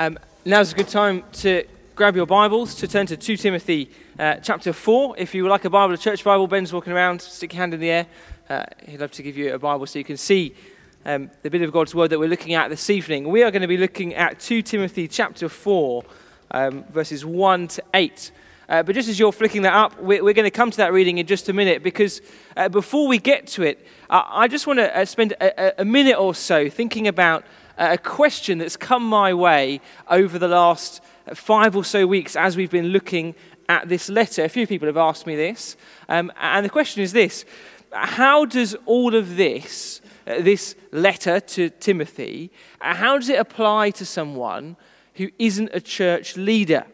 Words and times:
Um, 0.00 0.18
now's 0.46 0.72
a 0.72 0.76
good 0.76 0.88
time 0.88 1.24
to 1.32 1.62
grab 1.94 2.16
your 2.16 2.24
Bibles 2.24 2.74
to 2.76 2.88
turn 2.88 3.04
to 3.04 3.18
2 3.18 3.36
Timothy 3.36 3.90
uh, 4.18 4.36
chapter 4.36 4.72
4. 4.72 5.16
If 5.18 5.34
you 5.34 5.42
would 5.42 5.50
like 5.50 5.66
a 5.66 5.68
Bible, 5.68 5.92
a 5.92 5.98
church 5.98 6.24
Bible, 6.24 6.46
Ben's 6.46 6.72
walking 6.72 6.94
around, 6.94 7.20
stick 7.20 7.52
your 7.52 7.60
hand 7.60 7.74
in 7.74 7.80
the 7.80 7.90
air. 7.90 8.06
Uh, 8.48 8.64
he'd 8.86 8.98
love 8.98 9.10
to 9.10 9.22
give 9.22 9.36
you 9.36 9.52
a 9.52 9.58
Bible 9.58 9.84
so 9.84 9.98
you 9.98 10.06
can 10.06 10.16
see 10.16 10.54
um, 11.04 11.30
the 11.42 11.50
bit 11.50 11.60
of 11.60 11.70
God's 11.70 11.94
Word 11.94 12.08
that 12.08 12.18
we're 12.18 12.30
looking 12.30 12.54
at 12.54 12.70
this 12.70 12.88
evening. 12.88 13.28
We 13.28 13.42
are 13.42 13.50
going 13.50 13.60
to 13.60 13.68
be 13.68 13.76
looking 13.76 14.14
at 14.14 14.40
2 14.40 14.62
Timothy 14.62 15.06
chapter 15.06 15.50
4, 15.50 16.02
um, 16.52 16.84
verses 16.84 17.26
1 17.26 17.68
to 17.68 17.84
8. 17.92 18.32
Uh, 18.70 18.82
but 18.82 18.94
just 18.94 19.10
as 19.10 19.18
you're 19.18 19.32
flicking 19.32 19.60
that 19.62 19.74
up, 19.74 20.00
we're, 20.00 20.24
we're, 20.24 20.32
going 20.32 20.46
to 20.46 20.50
come 20.50 20.70
to 20.70 20.76
that 20.78 20.94
reading 20.94 21.18
in 21.18 21.26
just 21.26 21.50
a 21.50 21.52
minute 21.52 21.82
because 21.82 22.22
uh, 22.56 22.70
before 22.70 23.06
we 23.06 23.18
get 23.18 23.46
to 23.48 23.64
it, 23.64 23.84
I 24.08 24.48
just 24.48 24.66
want 24.66 24.78
to 24.78 24.96
uh, 24.96 25.04
spend 25.04 25.32
a, 25.32 25.82
a, 25.82 25.84
minute 25.84 26.16
or 26.16 26.34
so 26.34 26.70
thinking 26.70 27.06
about 27.06 27.44
a 27.80 27.96
question 27.96 28.58
that's 28.58 28.76
come 28.76 29.02
my 29.02 29.32
way 29.32 29.80
over 30.08 30.38
the 30.38 30.48
last 30.48 31.00
five 31.34 31.74
or 31.74 31.84
so 31.84 32.06
weeks 32.06 32.36
as 32.36 32.56
we've 32.56 32.70
been 32.70 32.88
looking 32.88 33.34
at 33.70 33.88
this 33.88 34.10
letter. 34.10 34.44
A 34.44 34.48
few 34.48 34.66
people 34.66 34.86
have 34.86 34.98
asked 34.98 35.26
me 35.26 35.34
this. 35.34 35.76
Um, 36.08 36.30
and 36.38 36.64
the 36.64 36.70
question 36.70 37.02
is 37.02 37.12
this 37.12 37.46
How 37.90 38.44
does 38.44 38.76
all 38.84 39.14
of 39.14 39.36
this, 39.36 40.02
uh, 40.26 40.42
this 40.42 40.74
letter 40.92 41.40
to 41.40 41.70
Timothy, 41.70 42.50
uh, 42.82 42.94
how 42.94 43.16
does 43.16 43.30
it 43.30 43.40
apply 43.40 43.90
to 43.92 44.04
someone 44.04 44.76
who 45.14 45.30
isn't 45.38 45.70
a 45.72 45.80
church 45.80 46.36
leader? 46.36 46.84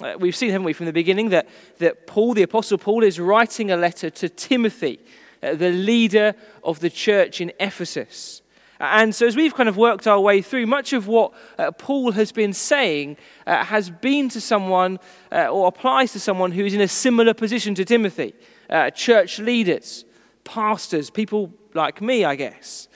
Uh, 0.00 0.14
we've 0.20 0.36
seen, 0.36 0.50
haven't 0.50 0.66
we, 0.66 0.72
from 0.72 0.86
the 0.86 0.92
beginning, 0.92 1.30
that, 1.30 1.48
that 1.78 2.06
Paul, 2.06 2.34
the 2.34 2.42
Apostle 2.42 2.78
Paul, 2.78 3.02
is 3.02 3.18
writing 3.18 3.72
a 3.72 3.76
letter 3.76 4.10
to 4.10 4.28
Timothy, 4.28 5.00
uh, 5.42 5.54
the 5.54 5.70
leader 5.70 6.34
of 6.62 6.78
the 6.78 6.90
church 6.90 7.40
in 7.40 7.50
Ephesus. 7.58 8.42
And 8.78 9.14
so, 9.14 9.26
as 9.26 9.36
we've 9.36 9.54
kind 9.54 9.68
of 9.68 9.76
worked 9.76 10.06
our 10.06 10.20
way 10.20 10.42
through, 10.42 10.66
much 10.66 10.92
of 10.92 11.08
what 11.08 11.32
uh, 11.58 11.70
Paul 11.72 12.12
has 12.12 12.30
been 12.30 12.52
saying 12.52 13.16
uh, 13.46 13.64
has 13.64 13.88
been 13.88 14.28
to 14.30 14.40
someone 14.40 14.98
uh, 15.32 15.48
or 15.48 15.68
applies 15.68 16.12
to 16.12 16.20
someone 16.20 16.52
who 16.52 16.64
is 16.64 16.74
in 16.74 16.80
a 16.80 16.88
similar 16.88 17.32
position 17.32 17.74
to 17.76 17.84
Timothy 17.84 18.34
uh, 18.68 18.90
church 18.90 19.38
leaders, 19.38 20.04
pastors, 20.44 21.08
people 21.08 21.52
like 21.72 22.02
me, 22.02 22.24
I 22.24 22.36
guess. 22.36 22.88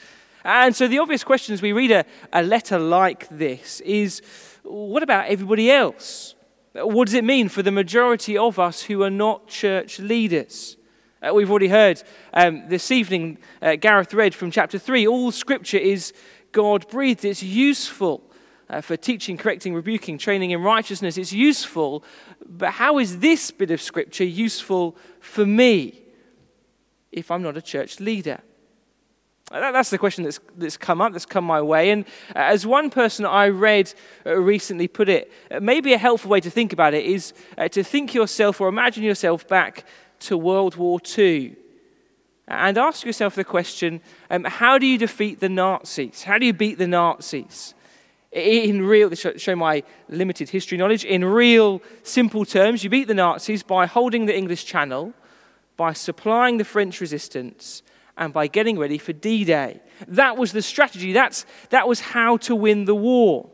And 0.44 0.76
so, 0.76 0.86
the 0.86 0.98
obvious 0.98 1.24
question 1.24 1.54
as 1.54 1.62
we 1.62 1.72
read 1.72 1.90
a, 1.90 2.04
a 2.32 2.42
letter 2.42 2.78
like 2.78 3.28
this 3.30 3.80
is 3.80 4.20
what 4.62 5.02
about 5.02 5.28
everybody 5.28 5.70
else? 5.70 6.34
What 6.72 7.06
does 7.06 7.14
it 7.14 7.24
mean 7.24 7.48
for 7.48 7.62
the 7.62 7.72
majority 7.72 8.36
of 8.36 8.58
us 8.58 8.82
who 8.82 9.02
are 9.02 9.10
not 9.10 9.48
church 9.48 9.98
leaders? 9.98 10.76
Uh, 11.22 11.34
we've 11.34 11.50
already 11.50 11.68
heard 11.68 12.02
um, 12.32 12.66
this 12.68 12.90
evening, 12.90 13.36
uh, 13.60 13.76
Gareth 13.76 14.14
read 14.14 14.34
from 14.34 14.50
chapter 14.50 14.78
3 14.78 15.06
all 15.06 15.30
scripture 15.30 15.76
is 15.76 16.14
God 16.50 16.88
breathed. 16.88 17.26
It's 17.26 17.42
useful 17.42 18.22
uh, 18.70 18.80
for 18.80 18.96
teaching, 18.96 19.36
correcting, 19.36 19.74
rebuking, 19.74 20.16
training 20.16 20.52
in 20.52 20.62
righteousness. 20.62 21.18
It's 21.18 21.32
useful. 21.32 22.04
But 22.46 22.70
how 22.70 22.98
is 22.98 23.18
this 23.18 23.50
bit 23.50 23.70
of 23.70 23.82
scripture 23.82 24.24
useful 24.24 24.96
for 25.20 25.44
me 25.44 26.00
if 27.12 27.30
I'm 27.30 27.42
not 27.42 27.54
a 27.54 27.62
church 27.62 28.00
leader? 28.00 28.40
Uh, 29.52 29.72
that's 29.72 29.90
the 29.90 29.98
question 29.98 30.24
that's, 30.24 30.40
that's 30.56 30.78
come 30.78 31.02
up, 31.02 31.12
that's 31.12 31.26
come 31.26 31.44
my 31.44 31.60
way. 31.60 31.90
And 31.90 32.06
uh, 32.34 32.48
as 32.48 32.66
one 32.66 32.88
person 32.88 33.26
I 33.26 33.48
read 33.48 33.92
uh, 34.24 34.38
recently 34.38 34.88
put 34.88 35.10
it, 35.10 35.30
maybe 35.60 35.92
a 35.92 35.98
helpful 35.98 36.30
way 36.30 36.40
to 36.40 36.50
think 36.50 36.72
about 36.72 36.94
it 36.94 37.04
is 37.04 37.34
to 37.72 37.84
think 37.84 38.14
yourself 38.14 38.58
or 38.58 38.68
imagine 38.68 39.04
yourself 39.04 39.46
back 39.46 39.84
to 40.20 40.36
World 40.36 40.76
War 40.76 41.00
II. 41.18 41.56
And 42.48 42.76
ask 42.76 43.04
yourself 43.04 43.36
the 43.36 43.44
question 43.44 44.00
um, 44.28 44.44
how 44.44 44.78
do 44.78 44.86
you 44.86 44.98
defeat 44.98 45.40
the 45.40 45.48
Nazis? 45.48 46.24
How 46.24 46.38
do 46.38 46.46
you 46.46 46.52
beat 46.52 46.78
the 46.78 46.88
Nazis? 46.88 47.74
In 48.32 48.82
real, 48.82 49.12
show 49.14 49.56
my 49.56 49.82
limited 50.08 50.50
history 50.50 50.78
knowledge, 50.78 51.04
in 51.04 51.24
real 51.24 51.82
simple 52.04 52.44
terms, 52.44 52.84
you 52.84 52.90
beat 52.90 53.08
the 53.08 53.14
Nazis 53.14 53.64
by 53.64 53.86
holding 53.86 54.26
the 54.26 54.36
English 54.36 54.64
Channel, 54.66 55.12
by 55.76 55.92
supplying 55.92 56.58
the 56.58 56.64
French 56.64 57.00
resistance, 57.00 57.82
and 58.16 58.32
by 58.32 58.46
getting 58.46 58.78
ready 58.78 58.98
for 58.98 59.12
D 59.12 59.44
Day. 59.44 59.80
That 60.06 60.36
was 60.36 60.52
the 60.52 60.62
strategy. 60.62 61.12
That's, 61.12 61.44
that 61.70 61.88
was 61.88 62.00
how 62.00 62.36
to 62.38 62.54
win 62.54 62.84
the 62.84 62.94
war. 62.94 63.48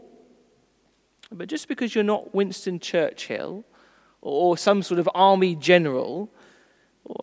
But 1.32 1.48
just 1.48 1.68
because 1.68 1.94
you're 1.94 2.04
not 2.04 2.34
Winston 2.34 2.78
Churchill 2.78 3.64
or 4.20 4.56
some 4.58 4.82
sort 4.82 5.00
of 5.00 5.08
army 5.14 5.54
general 5.54 6.30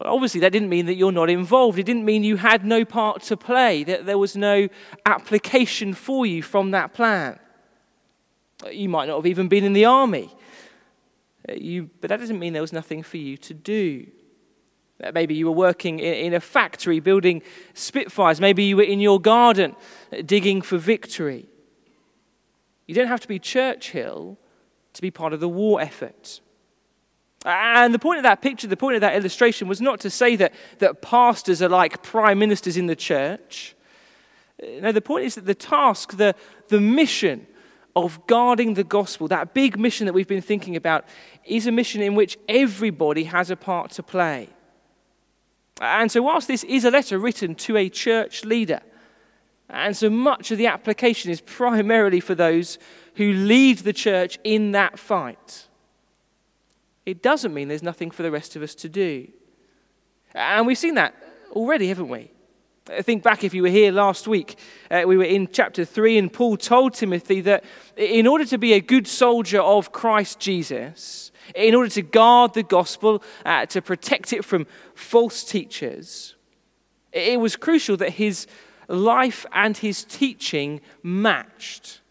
Obviously, 0.02 0.40
that 0.42 0.52
didn't 0.52 0.70
mean 0.70 0.86
that 0.86 0.96
you're 0.96 1.12
not 1.12 1.30
involved. 1.30 1.78
It 1.78 1.86
didn't 1.86 2.06
mean 2.06 2.24
you 2.24 2.38
had 2.38 2.66
no 2.66 2.86
part 2.86 3.22
to 3.24 3.36
play, 3.36 3.84
that 3.84 4.06
there 4.06 4.18
was 4.18 4.36
no 4.36 4.70
application 5.06 5.94
for 5.94 6.26
you 6.26 6.42
from 6.42 6.72
that 6.72 6.94
plan. 6.94 7.38
You 8.72 8.88
might 8.88 9.08
not 9.08 9.18
have 9.18 9.26
even 9.26 9.50
been 9.50 9.66
in 9.66 9.74
the 9.74 9.86
army. 9.86 10.34
Uh, 11.50 11.54
you, 11.54 11.90
but 12.00 12.10
that 12.10 12.20
doesn't 12.20 12.40
mean 12.40 12.54
there 12.54 12.62
was 12.62 12.72
nothing 12.72 13.04
for 13.04 13.18
you 13.18 13.36
to 13.38 13.54
do. 13.54 14.08
Uh, 15.04 15.12
maybe 15.14 15.36
you 15.36 15.46
were 15.46 15.52
working 15.52 16.00
in 16.00 16.34
a 16.34 16.40
factory 16.40 17.02
building 17.02 17.42
Spitfires. 17.74 18.40
Maybe 18.40 18.64
you 18.64 18.78
were 18.78 18.84
in 18.84 19.02
your 19.02 19.20
garden 19.20 19.76
uh, 20.14 20.22
digging 20.26 20.62
for 20.62 20.78
victory. 20.78 21.50
You 22.88 22.96
don't 22.96 23.08
have 23.08 23.22
to 23.22 23.28
be 23.28 23.40
Churchill 23.40 24.38
to 24.94 25.02
be 25.02 25.12
part 25.12 25.34
of 25.34 25.42
the 25.42 25.50
war 25.50 25.82
effort. 25.82 26.40
And 27.46 27.94
the 27.94 28.00
point 28.00 28.18
of 28.18 28.24
that 28.24 28.42
picture, 28.42 28.68
the 28.68 28.78
point 28.78 28.96
of 28.96 29.02
that 29.02 29.16
illustration 29.16 29.68
was 29.68 29.82
not 29.82 30.00
to 30.02 30.10
say 30.10 30.36
that, 30.38 30.54
that 30.80 31.02
pastors 31.02 31.62
are 31.62 31.70
like 31.70 32.02
prime 32.02 32.40
ministers 32.40 32.78
in 32.78 32.88
the 32.88 32.96
church. 32.96 33.76
No, 34.80 34.92
the 34.92 35.02
point 35.02 35.26
is 35.26 35.36
that 35.36 35.46
the 35.46 35.56
task, 35.56 36.16
the, 36.16 36.36
the 36.70 36.80
mission 36.80 37.46
of 37.96 38.26
guarding 38.28 38.76
the 38.76 38.84
gospel, 38.84 39.28
that 39.28 39.54
big 39.54 39.78
mission 39.78 40.06
that 40.06 40.14
we've 40.14 40.28
been 40.28 40.42
thinking 40.42 40.76
about, 40.76 41.06
is 41.46 41.68
a 41.68 41.72
mission 41.72 42.02
in 42.02 42.16
which 42.16 42.38
everybody 42.48 43.26
has 43.26 43.52
a 43.52 43.56
part 43.56 43.92
to 43.92 44.04
play. 44.04 44.50
And 45.82 46.12
so, 46.12 46.22
whilst 46.22 46.48
this 46.48 46.64
is 46.64 46.86
a 46.86 46.92
letter 46.92 47.20
written 47.20 47.56
to 47.56 47.76
a 47.76 47.90
church 47.90 48.46
leader, 48.46 48.82
and 49.70 49.98
so 49.98 50.10
much 50.10 50.52
of 50.52 50.58
the 50.58 50.68
application 50.68 51.30
is 51.30 51.42
primarily 51.42 52.20
for 52.20 52.36
those 52.36 52.78
who 53.16 53.34
lead 53.34 53.80
the 53.80 53.94
church 53.94 54.40
in 54.44 54.72
that 54.72 54.98
fight 54.98 55.68
it 57.06 57.22
doesn't 57.22 57.54
mean 57.54 57.68
there's 57.68 57.84
nothing 57.84 58.12
for 58.12 58.24
the 58.24 58.32
rest 58.32 58.56
of 58.56 58.62
us 58.62 58.76
to 58.76 58.90
do. 58.90 59.28
And 60.34 60.66
we've 60.66 60.78
seen 60.78 60.96
that 60.96 61.16
already, 61.52 61.88
haven't 61.88 62.10
we? 62.10 62.32
Think 62.86 63.24
back 63.24 63.46
if 63.46 63.54
you 63.54 63.62
were 63.62 63.70
here 63.70 63.92
last 63.94 64.28
week. 64.28 64.58
Uh, 64.92 65.04
we 65.06 65.16
were 65.16 65.24
in 65.24 65.48
chapter 65.52 65.86
3, 65.86 66.18
and 66.18 66.34
Paul 66.34 66.58
told 66.58 66.94
Timothy 66.94 67.40
that 67.42 67.64
in 67.96 68.28
order 68.28 68.44
to 68.46 68.58
be 68.58 68.74
a 68.74 68.82
good 68.82 69.08
soldier 69.08 69.62
of 69.62 69.94
Christ 69.94 70.40
Jesus, 70.40 71.32
in 71.56 71.76
order 71.76 71.90
to 71.92 72.02
guard 72.02 72.54
the 72.54 72.64
gospel, 72.64 73.24
uh, 73.46 73.66
to 73.68 73.82
protect 73.82 74.34
it 74.34 74.44
from 74.44 74.68
false 74.96 75.46
teachers, 75.46 76.36
it 77.14 77.40
was 77.40 77.56
crucial 77.56 77.96
that 77.98 78.12
his 78.12 78.48
life 78.90 79.46
and 79.54 79.78
his 79.78 80.04
teaching 80.04 80.82
matched. 81.02 82.02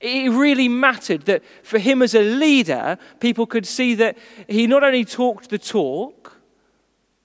It 0.00 0.30
really 0.30 0.68
mattered 0.68 1.22
that 1.22 1.42
for 1.62 1.78
him 1.78 2.02
as 2.02 2.14
a 2.14 2.22
leader, 2.22 2.98
people 3.20 3.46
could 3.46 3.66
see 3.66 3.94
that 3.94 4.18
he 4.48 4.66
not 4.66 4.82
only 4.82 5.04
talked 5.04 5.50
the 5.50 5.58
talk, 5.58 6.40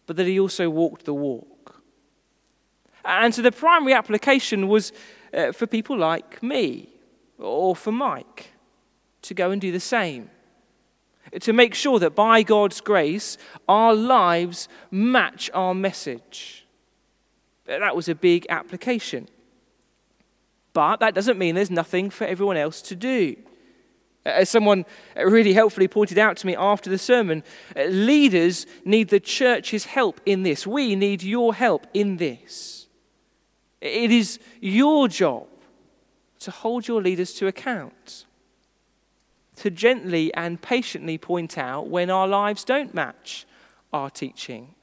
but 0.05 0.15
that 0.17 0.27
he 0.27 0.39
also 0.39 0.69
walked 0.69 1.05
the 1.05 1.13
walk. 1.13 1.81
And 3.05 3.33
so 3.33 3.41
the 3.41 3.51
primary 3.51 3.93
application 3.93 4.67
was 4.67 4.91
uh, 5.33 5.51
for 5.51 5.67
people 5.67 5.97
like 5.97 6.41
me 6.43 6.89
or 7.37 7.75
for 7.75 7.91
Mike 7.91 8.53
to 9.23 9.33
go 9.33 9.51
and 9.51 9.61
do 9.61 9.71
the 9.71 9.79
same. 9.79 10.29
To 11.41 11.53
make 11.53 11.75
sure 11.75 11.99
that 11.99 12.15
by 12.15 12.41
God's 12.41 12.81
grace, 12.81 13.37
our 13.67 13.93
lives 13.93 14.67
match 14.89 15.49
our 15.53 15.75
message. 15.75 16.65
That 17.65 17.95
was 17.95 18.09
a 18.09 18.15
big 18.15 18.47
application. 18.49 19.27
But 20.73 20.99
that 20.99 21.15
doesn't 21.15 21.37
mean 21.37 21.55
there's 21.55 21.71
nothing 21.71 22.09
for 22.09 22.25
everyone 22.25 22.57
else 22.57 22.81
to 22.83 22.95
do. 22.95 23.35
As 24.25 24.49
someone 24.49 24.85
really 25.15 25.53
helpfully 25.53 25.87
pointed 25.87 26.17
out 26.17 26.37
to 26.37 26.47
me 26.47 26.55
after 26.55 26.89
the 26.89 26.97
sermon, 26.97 27.43
uh, 27.75 27.83
leaders 27.85 28.65
need 28.85 29.09
the 29.09 29.19
church's 29.19 29.85
help 29.85 30.21
in 30.25 30.43
this. 30.43 30.67
We 30.67 30.95
need 30.95 31.23
your 31.23 31.53
help 31.53 31.87
in 31.93 32.17
this. 32.17 32.87
It 33.81 34.11
is 34.11 34.39
your 34.59 35.07
job 35.07 35.47
to 36.39 36.51
hold 36.51 36.87
your 36.87 37.01
leaders 37.01 37.33
to 37.35 37.47
account, 37.47 38.25
to 39.57 39.71
gently 39.71 40.33
and 40.33 40.61
patiently 40.61 41.17
point 41.17 41.57
out 41.57 41.87
when 41.87 42.09
our 42.09 42.27
lives 42.27 42.63
don't 42.63 42.93
match 42.93 43.45
our 43.93 44.09
teaching, 44.09 44.75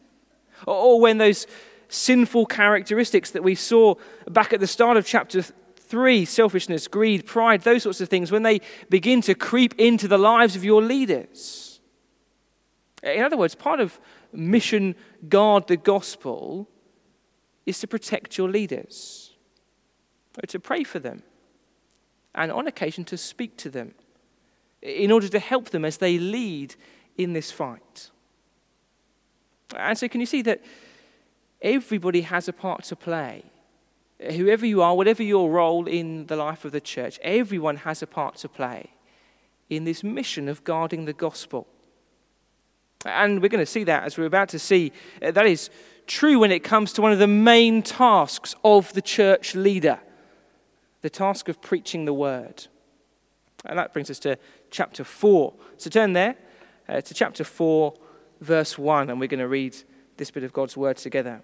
or 0.67 1.01
when 1.01 1.19
those 1.19 1.47
sinful 1.89 2.47
characteristics 2.47 3.31
that 3.31 3.45
we 3.45 3.55
saw 3.55 3.95
back 4.29 4.53
at 4.53 4.61
the 4.61 4.67
start 4.67 4.97
of 4.97 5.07
chapter 5.07 5.45
Three, 5.87 6.25
selfishness, 6.25 6.89
greed, 6.89 7.27
pride, 7.27 7.63
those 7.63 7.85
sorts 7.85 8.01
of 8.01 8.09
things, 8.09 8.33
when 8.33 8.43
they 8.43 8.61
begin 8.91 9.21
to 9.23 9.35
creep 9.35 9.75
into 9.79 10.09
the 10.09 10.19
lives 10.19 10.57
of 10.57 10.65
your 10.65 10.83
leaders. 10.83 11.81
In 13.05 13.23
other 13.23 13.37
words, 13.37 13.55
part 13.55 13.79
of 13.79 14.01
mission 14.33 14.97
guard 15.29 15.69
the 15.69 15.77
gospel 15.77 16.69
is 17.67 17.79
to 17.81 17.87
protect 17.87 18.37
your 18.37 18.49
leaders, 18.49 19.37
or 20.43 20.47
to 20.49 20.59
pray 20.59 20.83
for 20.83 20.99
them, 20.99 21.23
and 22.35 22.51
on 22.51 22.67
occasion 22.67 23.05
to 23.05 23.17
speak 23.17 23.57
to 23.59 23.71
them 23.71 23.95
in 24.83 25.11
order 25.13 25.29
to 25.29 25.39
help 25.39 25.71
them 25.71 25.85
as 25.85 25.99
they 25.99 26.19
lead 26.19 26.75
in 27.17 27.33
this 27.33 27.51
fight. 27.53 28.11
And 29.77 29.97
so, 29.97 30.09
can 30.09 30.21
you 30.21 30.27
see 30.27 30.43
that 30.43 30.63
everybody 31.63 32.23
has 32.23 32.49
a 32.49 32.53
part 32.53 32.85
to 32.85 32.97
play? 32.97 33.45
Whoever 34.19 34.65
you 34.65 34.83
are, 34.83 34.95
whatever 34.95 35.23
your 35.23 35.51
role 35.51 35.87
in 35.87 36.27
the 36.27 36.37
life 36.37 36.65
of 36.65 36.73
the 36.73 36.81
church, 36.81 37.19
everyone 37.23 37.77
has 37.77 38.03
a 38.03 38.07
part 38.07 38.37
to 38.37 38.49
play 38.49 38.91
in 39.69 39.85
this 39.85 40.03
mission 40.03 40.49
of 40.49 40.65
guarding 40.65 41.05
the 41.05 41.13
gospel. 41.13 41.67
And 43.05 43.43
we're 43.43 43.49
going 43.49 43.65
to 43.65 43.71
see 43.71 43.85
that 43.85 44.05
as 44.05 44.17
we're 44.17 44.25
about 44.25 44.49
to 44.51 44.59
see. 44.59 44.93
Uh, 45.21 45.31
that 45.33 45.47
is 45.47 45.71
true 46.07 46.39
when 46.39 46.51
it 46.51 46.65
comes 46.65 46.93
to 46.95 47.03
one 47.03 47.13
of 47.13 47.19
the 47.19 47.27
main 47.27 47.83
tasks 47.83 48.55
of 48.65 48.93
the 48.95 49.03
church 49.03 49.55
leader 49.55 50.01
the 51.03 51.11
task 51.11 51.49
of 51.49 51.63
preaching 51.63 52.05
the 52.05 52.13
word. 52.13 52.67
And 53.65 53.79
that 53.79 53.93
brings 53.93 54.11
us 54.11 54.19
to 54.21 54.37
chapter 54.73 55.05
4. 55.05 55.55
So 55.77 55.89
turn 55.89 56.15
there 56.15 56.35
uh, 56.89 57.01
to 57.01 57.15
chapter 57.15 57.45
4, 57.45 57.95
verse 58.41 58.77
1, 58.77 59.11
and 59.11 59.21
we're 59.21 59.29
going 59.29 59.39
to 59.39 59.47
read 59.47 59.77
this 60.17 60.33
bit 60.33 60.43
of 60.43 60.53
God's 60.53 60.77
word 60.77 60.97
together. 60.97 61.43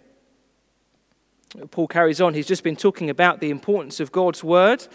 Paul 1.71 1.89
carries 1.89 2.21
on. 2.21 2.35
He's 2.35 2.47
just 2.47 2.65
been 2.65 2.77
talking 2.77 3.11
about 3.11 3.41
the 3.41 3.51
importance 3.51 4.01
of 4.01 4.13
God's 4.13 4.43
word, 4.43 4.87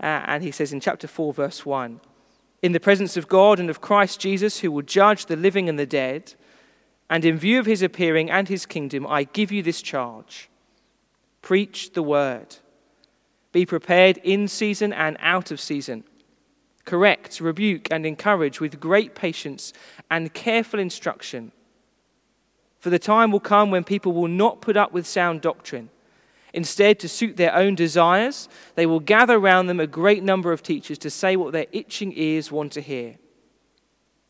uh, 0.00 0.24
and 0.26 0.42
he 0.42 0.50
says 0.50 0.72
in 0.72 0.80
chapter 0.80 1.06
4, 1.06 1.32
verse 1.32 1.66
1 1.66 2.00
In 2.62 2.72
the 2.72 2.80
presence 2.80 3.16
of 3.16 3.28
God 3.28 3.60
and 3.60 3.68
of 3.68 3.80
Christ 3.80 4.20
Jesus, 4.20 4.60
who 4.60 4.72
will 4.72 4.82
judge 4.82 5.26
the 5.26 5.36
living 5.36 5.68
and 5.68 5.78
the 5.78 5.86
dead, 5.86 6.34
and 7.10 7.24
in 7.24 7.36
view 7.38 7.58
of 7.58 7.66
his 7.66 7.82
appearing 7.82 8.30
and 8.30 8.48
his 8.48 8.66
kingdom, 8.66 9.06
I 9.06 9.24
give 9.24 9.52
you 9.52 9.62
this 9.62 9.82
charge 9.82 10.48
preach 11.40 11.92
the 11.92 12.02
word. 12.02 12.56
Be 13.52 13.64
prepared 13.64 14.18
in 14.18 14.48
season 14.48 14.92
and 14.92 15.16
out 15.20 15.50
of 15.50 15.60
season. 15.60 16.04
Correct, 16.84 17.40
rebuke, 17.40 17.88
and 17.90 18.04
encourage 18.04 18.60
with 18.60 18.80
great 18.80 19.14
patience 19.14 19.72
and 20.10 20.34
careful 20.34 20.78
instruction. 20.78 21.52
For 22.78 22.90
the 22.90 22.98
time 22.98 23.30
will 23.30 23.40
come 23.40 23.70
when 23.70 23.84
people 23.84 24.12
will 24.12 24.28
not 24.28 24.60
put 24.60 24.76
up 24.76 24.92
with 24.92 25.06
sound 25.06 25.40
doctrine. 25.40 25.90
Instead, 26.58 26.98
to 26.98 27.08
suit 27.08 27.36
their 27.36 27.54
own 27.54 27.76
desires, 27.76 28.48
they 28.74 28.84
will 28.84 28.98
gather 28.98 29.38
round 29.38 29.68
them 29.68 29.78
a 29.78 29.86
great 29.86 30.24
number 30.24 30.50
of 30.50 30.60
teachers 30.60 30.98
to 30.98 31.08
say 31.08 31.36
what 31.36 31.52
their 31.52 31.68
itching 31.70 32.12
ears 32.16 32.50
want 32.50 32.72
to 32.72 32.80
hear. 32.80 33.14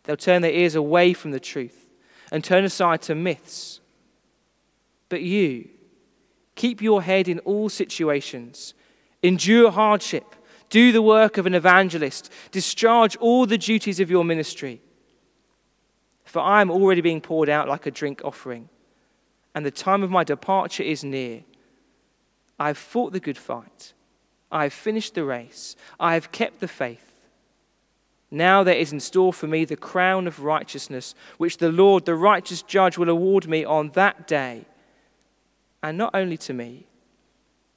They'll 0.04 0.18
turn 0.18 0.42
their 0.42 0.52
ears 0.52 0.74
away 0.74 1.14
from 1.14 1.30
the 1.30 1.40
truth 1.40 1.88
and 2.30 2.44
turn 2.44 2.64
aside 2.64 3.00
to 3.00 3.14
myths. 3.14 3.80
But 5.08 5.22
you, 5.22 5.70
keep 6.54 6.82
your 6.82 7.00
head 7.00 7.28
in 7.28 7.38
all 7.38 7.70
situations 7.70 8.74
endure 9.22 9.70
hardship, 9.70 10.34
do 10.68 10.92
the 10.92 11.00
work 11.00 11.38
of 11.38 11.46
an 11.46 11.54
evangelist, 11.54 12.30
discharge 12.50 13.16
all 13.16 13.46
the 13.46 13.56
duties 13.56 14.00
of 14.00 14.10
your 14.10 14.22
ministry. 14.22 14.82
For 16.26 16.40
I 16.40 16.60
am 16.60 16.70
already 16.70 17.00
being 17.00 17.22
poured 17.22 17.48
out 17.48 17.68
like 17.68 17.86
a 17.86 17.90
drink 17.90 18.20
offering, 18.22 18.68
and 19.54 19.64
the 19.64 19.70
time 19.70 20.02
of 20.02 20.10
my 20.10 20.24
departure 20.24 20.82
is 20.82 21.02
near. 21.02 21.44
I 22.58 22.68
have 22.68 22.78
fought 22.78 23.12
the 23.12 23.20
good 23.20 23.38
fight, 23.38 23.92
I 24.50 24.64
have 24.64 24.72
finished 24.72 25.14
the 25.14 25.24
race, 25.24 25.76
I 26.00 26.14
have 26.14 26.32
kept 26.32 26.60
the 26.60 26.68
faith. 26.68 27.04
Now 28.30 28.62
there 28.62 28.76
is 28.76 28.92
in 28.92 29.00
store 29.00 29.32
for 29.32 29.46
me 29.46 29.64
the 29.64 29.76
crown 29.76 30.26
of 30.26 30.40
righteousness, 30.44 31.14
which 31.38 31.58
the 31.58 31.72
Lord, 31.72 32.04
the 32.04 32.14
righteous 32.14 32.60
judge, 32.60 32.98
will 32.98 33.08
award 33.08 33.48
me 33.48 33.64
on 33.64 33.90
that 33.90 34.26
day. 34.26 34.66
And 35.82 35.96
not 35.96 36.10
only 36.14 36.36
to 36.38 36.52
me, 36.52 36.86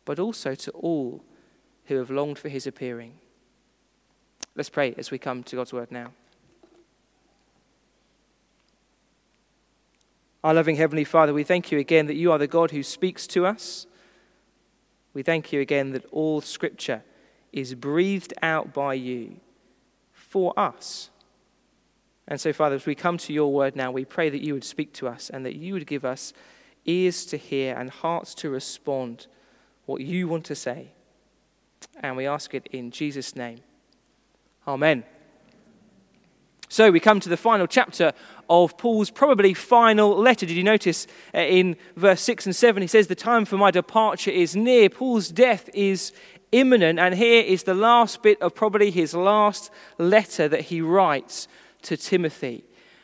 but 0.04 0.20
also 0.20 0.56
to 0.56 0.72
all 0.72 1.24
who 1.86 1.96
have 1.98 2.10
longed 2.10 2.38
for 2.38 2.50
his 2.50 2.68
appearing. 2.68 3.14
Let's 4.56 4.70
pray 4.70 4.94
as 4.98 5.12
we 5.12 5.18
come 5.18 5.44
to 5.44 5.56
God's 5.56 5.72
word 5.72 5.92
now. 5.92 6.12
Our 10.44 10.54
loving 10.54 10.76
Heavenly 10.76 11.04
Father, 11.04 11.34
we 11.34 11.44
thank 11.44 11.72
you 11.72 11.78
again 11.78 12.08
that 12.08 12.16
you 12.16 12.32
are 12.32 12.40
the 12.40 12.48
God 12.48 12.72
who 12.72 12.84
speaks 12.84 13.28
to 13.28 13.46
us. 13.46 13.86
We 15.14 15.24
thank 15.24 15.52
you 15.52 15.60
again 15.60 15.92
that 15.92 16.06
all 16.12 16.42
Scripture 16.42 17.04
is 17.52 17.76
breathed 17.76 18.34
out 18.42 18.74
by 18.74 18.94
you 18.94 19.38
for 20.14 20.58
us. 20.58 21.10
And 22.28 22.40
so, 22.40 22.54
Father, 22.54 22.76
as 22.76 22.86
we 22.86 22.96
come 22.96 23.18
to 23.18 23.34
your 23.34 23.52
word 23.52 23.76
now, 23.76 23.92
we 23.92 24.06
pray 24.06 24.30
that 24.30 24.42
you 24.42 24.54
would 24.54 24.64
speak 24.64 24.94
to 24.94 25.08
us 25.08 25.30
and 25.30 25.46
that 25.46 25.56
you 25.56 25.74
would 25.74 25.88
give 25.88 26.06
us 26.06 26.34
ears 26.86 27.26
to 27.26 27.38
hear 27.38 27.76
and 27.76 27.90
hearts 27.90 28.34
to 28.36 28.50
respond 28.50 29.28
what 29.86 30.02
you 30.02 30.28
want 30.28 30.46
to 30.46 30.56
say. 30.56 30.92
And 32.00 32.16
we 32.16 32.26
ask 32.28 32.54
it 32.54 32.68
in 32.72 32.92
Jesus' 32.92 33.36
name. 33.36 33.60
Amen. 34.68 35.04
So 36.72 36.90
we 36.90 37.02
come 37.02 37.20
to 37.20 37.28
the 37.28 37.36
final 37.36 37.68
chapter 37.68 38.14
of 38.50 38.78
Paul's 38.78 39.10
probably 39.10 39.54
final 39.54 40.16
letter. 40.18 40.46
Did 40.46 40.56
you 40.56 40.64
notice 40.64 41.06
uh, 41.36 41.40
in 41.40 41.76
verse 41.98 42.22
6 42.22 42.46
and 42.46 42.56
7 42.56 42.82
he 42.82 42.88
says, 42.88 43.08
The 43.08 43.14
time 43.14 43.44
for 43.44 43.58
my 43.58 43.72
departure 43.72 44.32
is 44.32 44.56
near. 44.56 44.88
Paul's 44.88 45.28
death 45.28 45.70
is 45.74 46.14
imminent. 46.54 46.98
And 46.98 47.16
here 47.16 47.44
is 47.44 47.64
the 47.64 47.74
last 47.74 48.24
bit 48.24 48.42
of 48.42 48.56
probably 48.56 48.90
his 48.90 49.14
last 49.14 49.70
letter 49.98 50.48
that 50.48 50.62
he 50.62 50.80
writes 50.80 51.50
to 51.82 51.98
Timothy. 51.98 52.64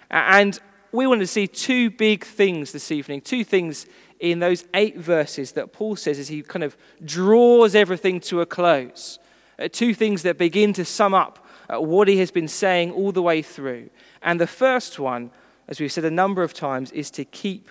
And 0.10 0.58
we 0.94 1.06
want 1.06 1.20
to 1.20 1.28
see 1.28 1.46
two 1.46 1.90
big 1.90 2.24
things 2.24 2.72
this 2.72 2.90
evening, 2.90 3.20
two 3.20 3.44
things 3.44 3.86
in 4.22 4.40
those 4.40 4.64
eight 4.76 4.98
verses 4.98 5.52
that 5.52 5.74
Paul 5.74 5.98
says 5.98 6.20
as 6.20 6.30
he 6.30 6.42
kind 6.42 6.64
of 6.64 6.78
draws 7.04 7.76
everything 7.76 8.22
to 8.22 8.40
a 8.40 8.46
close. 8.46 9.20
Uh, 9.60 9.68
two 9.70 9.94
things 9.94 10.22
that 10.22 10.38
begin 10.38 10.72
to 10.72 10.86
sum 10.86 11.14
up 11.14 11.44
what 11.70 12.08
he 12.08 12.18
has 12.18 12.32
been 12.32 12.48
saying 12.48 12.92
all 12.92 13.12
the 13.12 13.22
way 13.22 13.42
through. 13.42 13.90
And 14.22 14.40
the 14.40 14.48
first 14.48 15.00
one, 15.00 15.32
as 15.68 15.80
we've 15.80 15.92
said 15.92 16.06
a 16.06 16.12
number 16.12 16.44
of 16.44 16.54
times, 16.54 16.92
is 16.92 17.12
to 17.12 17.26
keep 17.26 17.70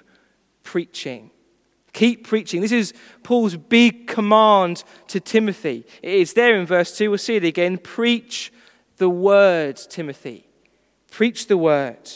preaching. 0.62 1.31
Keep 1.93 2.26
preaching. 2.26 2.60
This 2.60 2.72
is 2.72 2.93
Paul's 3.22 3.56
big 3.56 4.06
command 4.06 4.84
to 5.08 5.19
Timothy. 5.19 5.87
It's 6.02 6.34
there 6.34 6.58
in 6.58 6.66
verse 6.66 6.96
2. 6.96 7.08
We'll 7.08 7.19
see 7.19 7.37
it 7.37 7.44
again. 7.44 7.78
Preach 7.78 8.52
the 8.98 9.08
word, 9.08 9.76
Timothy. 9.76 10.46
Preach 11.10 11.46
the 11.46 11.56
word. 11.56 12.10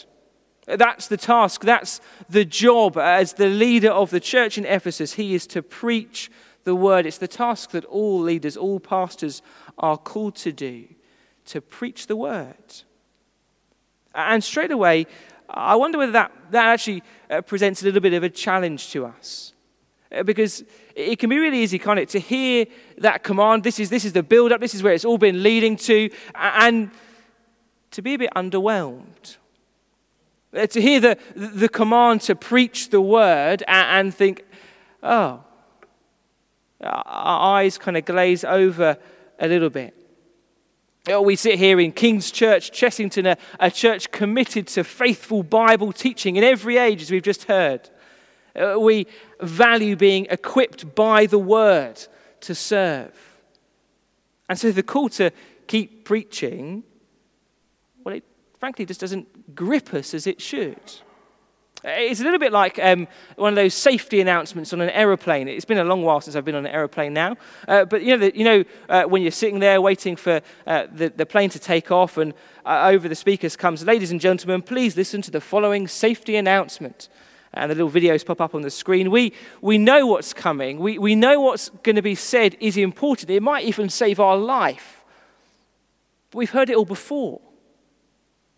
That's 0.66 1.08
the 1.08 1.16
task, 1.16 1.62
that's 1.62 2.00
the 2.28 2.44
job 2.44 2.96
as 2.96 3.32
the 3.32 3.48
leader 3.48 3.90
of 3.90 4.10
the 4.10 4.20
church 4.20 4.56
in 4.56 4.64
Ephesus. 4.64 5.14
He 5.14 5.34
is 5.34 5.46
to 5.48 5.62
preach 5.62 6.30
the 6.62 6.76
word. 6.76 7.06
It's 7.06 7.18
the 7.18 7.26
task 7.26 7.70
that 7.70 7.84
all 7.86 8.20
leaders, 8.20 8.56
all 8.56 8.78
pastors 8.78 9.42
are 9.78 9.96
called 9.96 10.36
to 10.36 10.52
do 10.52 10.86
to 11.50 11.60
preach 11.60 12.06
the 12.06 12.16
word. 12.16 12.82
And 14.14 14.42
straight 14.42 14.70
away, 14.70 15.06
I 15.48 15.76
wonder 15.76 15.98
whether 15.98 16.12
that, 16.12 16.32
that 16.50 16.68
actually 16.68 17.02
uh, 17.28 17.42
presents 17.42 17.82
a 17.82 17.84
little 17.84 18.00
bit 18.00 18.12
of 18.12 18.22
a 18.22 18.30
challenge 18.30 18.90
to 18.90 19.06
us. 19.06 19.52
Uh, 20.12 20.22
because 20.22 20.64
it 20.94 21.18
can 21.18 21.30
be 21.30 21.38
really 21.38 21.58
easy, 21.58 21.78
can't 21.78 21.98
it, 21.98 22.08
to 22.10 22.18
hear 22.18 22.66
that 22.98 23.22
command. 23.22 23.62
This 23.62 23.78
is, 23.78 23.90
this 23.90 24.04
is 24.04 24.12
the 24.12 24.22
build 24.22 24.52
up, 24.52 24.60
this 24.60 24.74
is 24.74 24.82
where 24.82 24.92
it's 24.92 25.04
all 25.04 25.18
been 25.18 25.42
leading 25.42 25.76
to, 25.76 26.10
and 26.34 26.90
to 27.92 28.02
be 28.02 28.14
a 28.14 28.18
bit 28.18 28.30
underwhelmed. 28.34 29.36
Uh, 30.52 30.66
to 30.66 30.80
hear 30.80 30.98
the, 30.98 31.18
the 31.36 31.68
command 31.68 32.20
to 32.22 32.34
preach 32.34 32.90
the 32.90 33.00
word 33.00 33.62
and, 33.68 34.06
and 34.06 34.14
think, 34.14 34.44
oh, 35.02 35.42
our 36.82 37.58
eyes 37.58 37.78
kind 37.78 37.96
of 37.96 38.04
glaze 38.04 38.44
over 38.44 38.96
a 39.38 39.48
little 39.48 39.70
bit. 39.70 39.99
We 41.18 41.34
sit 41.34 41.58
here 41.58 41.80
in 41.80 41.92
King's 41.92 42.30
Church, 42.30 42.70
Chessington, 42.70 43.26
a, 43.32 43.36
a, 43.58 43.70
church 43.70 44.12
committed 44.12 44.68
to 44.68 44.84
faithful 44.84 45.42
Bible 45.42 45.92
teaching 45.92 46.36
in 46.36 46.44
every 46.44 46.76
age, 46.76 47.02
as 47.02 47.10
we've 47.10 47.22
just 47.22 47.44
heard. 47.44 47.90
Uh, 48.54 48.78
we 48.78 49.06
value 49.40 49.96
being 49.96 50.26
equipped 50.30 50.94
by 50.94 51.26
the 51.26 51.38
word 51.38 52.06
to 52.42 52.54
serve. 52.54 53.40
And 54.48 54.58
so 54.58 54.70
the 54.70 54.82
call 54.82 55.08
to 55.10 55.30
keep 55.66 56.04
preaching, 56.04 56.84
well, 58.04 58.14
it 58.14 58.24
frankly 58.58 58.86
just 58.86 59.00
doesn't 59.00 59.54
grip 59.54 59.92
us 59.94 60.14
as 60.14 60.26
it 60.26 60.40
should. 60.40 60.80
It's 61.82 62.20
a 62.20 62.24
little 62.24 62.38
bit 62.38 62.52
like 62.52 62.78
um, 62.78 63.08
one 63.36 63.54
of 63.54 63.56
those 63.56 63.72
safety 63.72 64.20
announcements 64.20 64.72
on 64.72 64.82
an 64.82 64.90
aeroplane. 64.90 65.48
It's 65.48 65.64
been 65.64 65.78
a 65.78 65.84
long 65.84 66.02
while 66.02 66.20
since 66.20 66.36
I've 66.36 66.44
been 66.44 66.54
on 66.54 66.66
an 66.66 66.72
aeroplane 66.72 67.14
now. 67.14 67.36
Uh, 67.66 67.86
but 67.86 68.02
you 68.02 68.10
know, 68.10 68.18
the, 68.18 68.36
you 68.36 68.44
know 68.44 68.64
uh, 68.88 69.04
when 69.04 69.22
you're 69.22 69.30
sitting 69.30 69.60
there 69.60 69.80
waiting 69.80 70.16
for 70.16 70.42
uh, 70.66 70.86
the, 70.92 71.08
the 71.08 71.24
plane 71.24 71.48
to 71.50 71.58
take 71.58 71.90
off, 71.90 72.18
and 72.18 72.34
uh, 72.66 72.88
over 72.90 73.08
the 73.08 73.14
speakers 73.14 73.56
comes, 73.56 73.82
Ladies 73.84 74.10
and 74.10 74.20
gentlemen, 74.20 74.60
please 74.60 74.96
listen 74.96 75.22
to 75.22 75.30
the 75.30 75.40
following 75.40 75.88
safety 75.88 76.36
announcement. 76.36 77.08
And 77.52 77.70
the 77.70 77.74
little 77.74 77.90
videos 77.90 78.24
pop 78.24 78.40
up 78.40 78.54
on 78.54 78.62
the 78.62 78.70
screen. 78.70 79.10
We, 79.10 79.32
we 79.60 79.76
know 79.76 80.06
what's 80.06 80.32
coming, 80.32 80.78
we, 80.78 80.98
we 80.98 81.14
know 81.14 81.40
what's 81.40 81.70
going 81.82 81.96
to 81.96 82.02
be 82.02 82.14
said 82.14 82.56
is 82.60 82.76
important. 82.76 83.30
It 83.30 83.42
might 83.42 83.64
even 83.64 83.88
save 83.88 84.20
our 84.20 84.36
life. 84.36 85.02
But 86.30 86.38
we've 86.38 86.50
heard 86.50 86.70
it 86.70 86.76
all 86.76 86.84
before. 86.84 87.40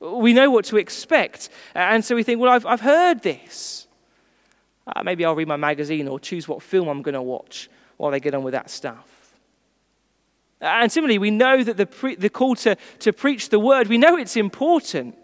We 0.03 0.33
know 0.33 0.51
what 0.51 0.65
to 0.67 0.77
expect. 0.79 1.49
And 1.75 2.05
so 2.05 2.17
we 2.17 2.25
think, 2.25 2.41
well, 2.41 2.51
I've, 2.51 2.67
I've 2.67 2.81
heard 2.81 3.23
this. 3.23 3.87
Uh, 4.87 5.03
maybe 5.05 5.25
I'll 5.25 5.37
read 5.37 5.47
my 5.47 5.57
magazine 5.57 6.09
or 6.09 6.19
choose 6.19 6.49
what 6.49 6.63
film 6.63 6.89
I'm 6.89 7.03
going 7.03 7.15
to 7.15 7.23
watch 7.23 7.71
while 7.99 8.11
they 8.11 8.19
get 8.19 8.35
on 8.35 8.43
with 8.43 8.53
that 8.53 8.69
stuff. 8.69 9.09
And 10.61 10.91
similarly, 10.91 11.19
we 11.19 11.31
know 11.31 11.63
that 11.63 11.77
the, 11.77 11.87
pre- 11.87 12.17
the 12.17 12.31
call 12.31 12.55
to, 12.57 12.77
to 13.01 13.13
preach 13.13 13.49
the 13.49 13.59
word, 13.59 13.89
we 13.89 13.99
know 13.99 14.17
it's 14.17 14.37
important. 14.37 15.17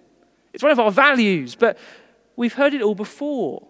It's 0.52 0.62
one 0.62 0.72
of 0.72 0.80
our 0.80 0.90
values, 0.90 1.54
but 1.54 1.78
we've 2.36 2.54
heard 2.54 2.74
it 2.74 2.82
all 2.82 2.94
before. 2.94 3.66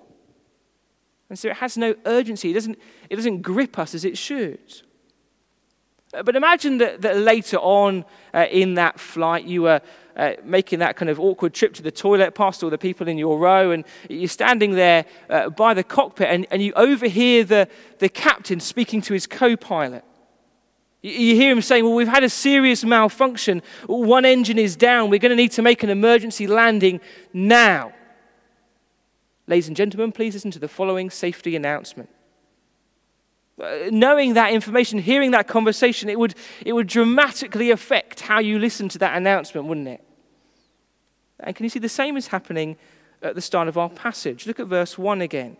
And 1.30 1.38
so 1.38 1.48
it 1.48 1.56
has 1.56 1.76
no 1.76 1.94
urgency. 2.06 2.50
It 2.50 2.54
doesn't, 2.54 2.78
it 3.10 3.16
doesn't 3.16 3.42
grip 3.42 3.78
us 3.78 3.94
as 3.94 4.04
it 4.04 4.16
should. 4.16 4.82
But 6.10 6.36
imagine 6.36 6.78
that, 6.78 7.02
that 7.02 7.18
later 7.18 7.58
on 7.58 8.06
uh, 8.32 8.46
in 8.50 8.74
that 8.74 8.98
flight, 8.98 9.44
you 9.44 9.62
were 9.62 9.82
uh, 10.18 10.32
making 10.42 10.80
that 10.80 10.96
kind 10.96 11.08
of 11.08 11.20
awkward 11.20 11.54
trip 11.54 11.72
to 11.74 11.82
the 11.82 11.92
toilet 11.92 12.34
past 12.34 12.62
all 12.62 12.70
the 12.70 12.76
people 12.76 13.06
in 13.06 13.16
your 13.16 13.38
row, 13.38 13.70
and 13.70 13.84
you're 14.08 14.28
standing 14.28 14.72
there 14.72 15.04
uh, 15.30 15.48
by 15.48 15.72
the 15.72 15.84
cockpit, 15.84 16.28
and, 16.28 16.46
and 16.50 16.60
you 16.60 16.72
overhear 16.74 17.44
the, 17.44 17.68
the 18.00 18.08
captain 18.08 18.58
speaking 18.58 19.00
to 19.00 19.14
his 19.14 19.26
co 19.26 19.56
pilot. 19.56 20.04
You 21.00 21.36
hear 21.36 21.52
him 21.52 21.62
saying, 21.62 21.84
Well, 21.84 21.94
we've 21.94 22.08
had 22.08 22.24
a 22.24 22.28
serious 22.28 22.84
malfunction. 22.84 23.62
One 23.86 24.24
engine 24.24 24.58
is 24.58 24.74
down. 24.74 25.10
We're 25.10 25.20
going 25.20 25.30
to 25.30 25.36
need 25.36 25.52
to 25.52 25.62
make 25.62 25.84
an 25.84 25.90
emergency 25.90 26.48
landing 26.48 27.00
now. 27.32 27.92
Ladies 29.46 29.68
and 29.68 29.76
gentlemen, 29.76 30.10
please 30.10 30.34
listen 30.34 30.50
to 30.50 30.58
the 30.58 30.68
following 30.68 31.08
safety 31.08 31.54
announcement. 31.54 32.10
Uh, 33.60 33.88
knowing 33.90 34.34
that 34.34 34.52
information, 34.52 34.98
hearing 34.98 35.30
that 35.30 35.46
conversation, 35.46 36.08
it 36.08 36.18
would, 36.18 36.34
it 36.66 36.72
would 36.72 36.88
dramatically 36.88 37.70
affect 37.70 38.20
how 38.20 38.40
you 38.40 38.58
listen 38.58 38.88
to 38.88 38.98
that 38.98 39.16
announcement, 39.16 39.66
wouldn't 39.66 39.88
it? 39.88 40.04
And 41.40 41.54
can 41.54 41.64
you 41.64 41.70
see 41.70 41.78
the 41.78 41.88
same 41.88 42.16
is 42.16 42.28
happening 42.28 42.76
at 43.22 43.34
the 43.34 43.40
start 43.40 43.68
of 43.68 43.78
our 43.78 43.90
passage? 43.90 44.46
Look 44.46 44.60
at 44.60 44.66
verse 44.66 44.98
1 44.98 45.20
again. 45.20 45.56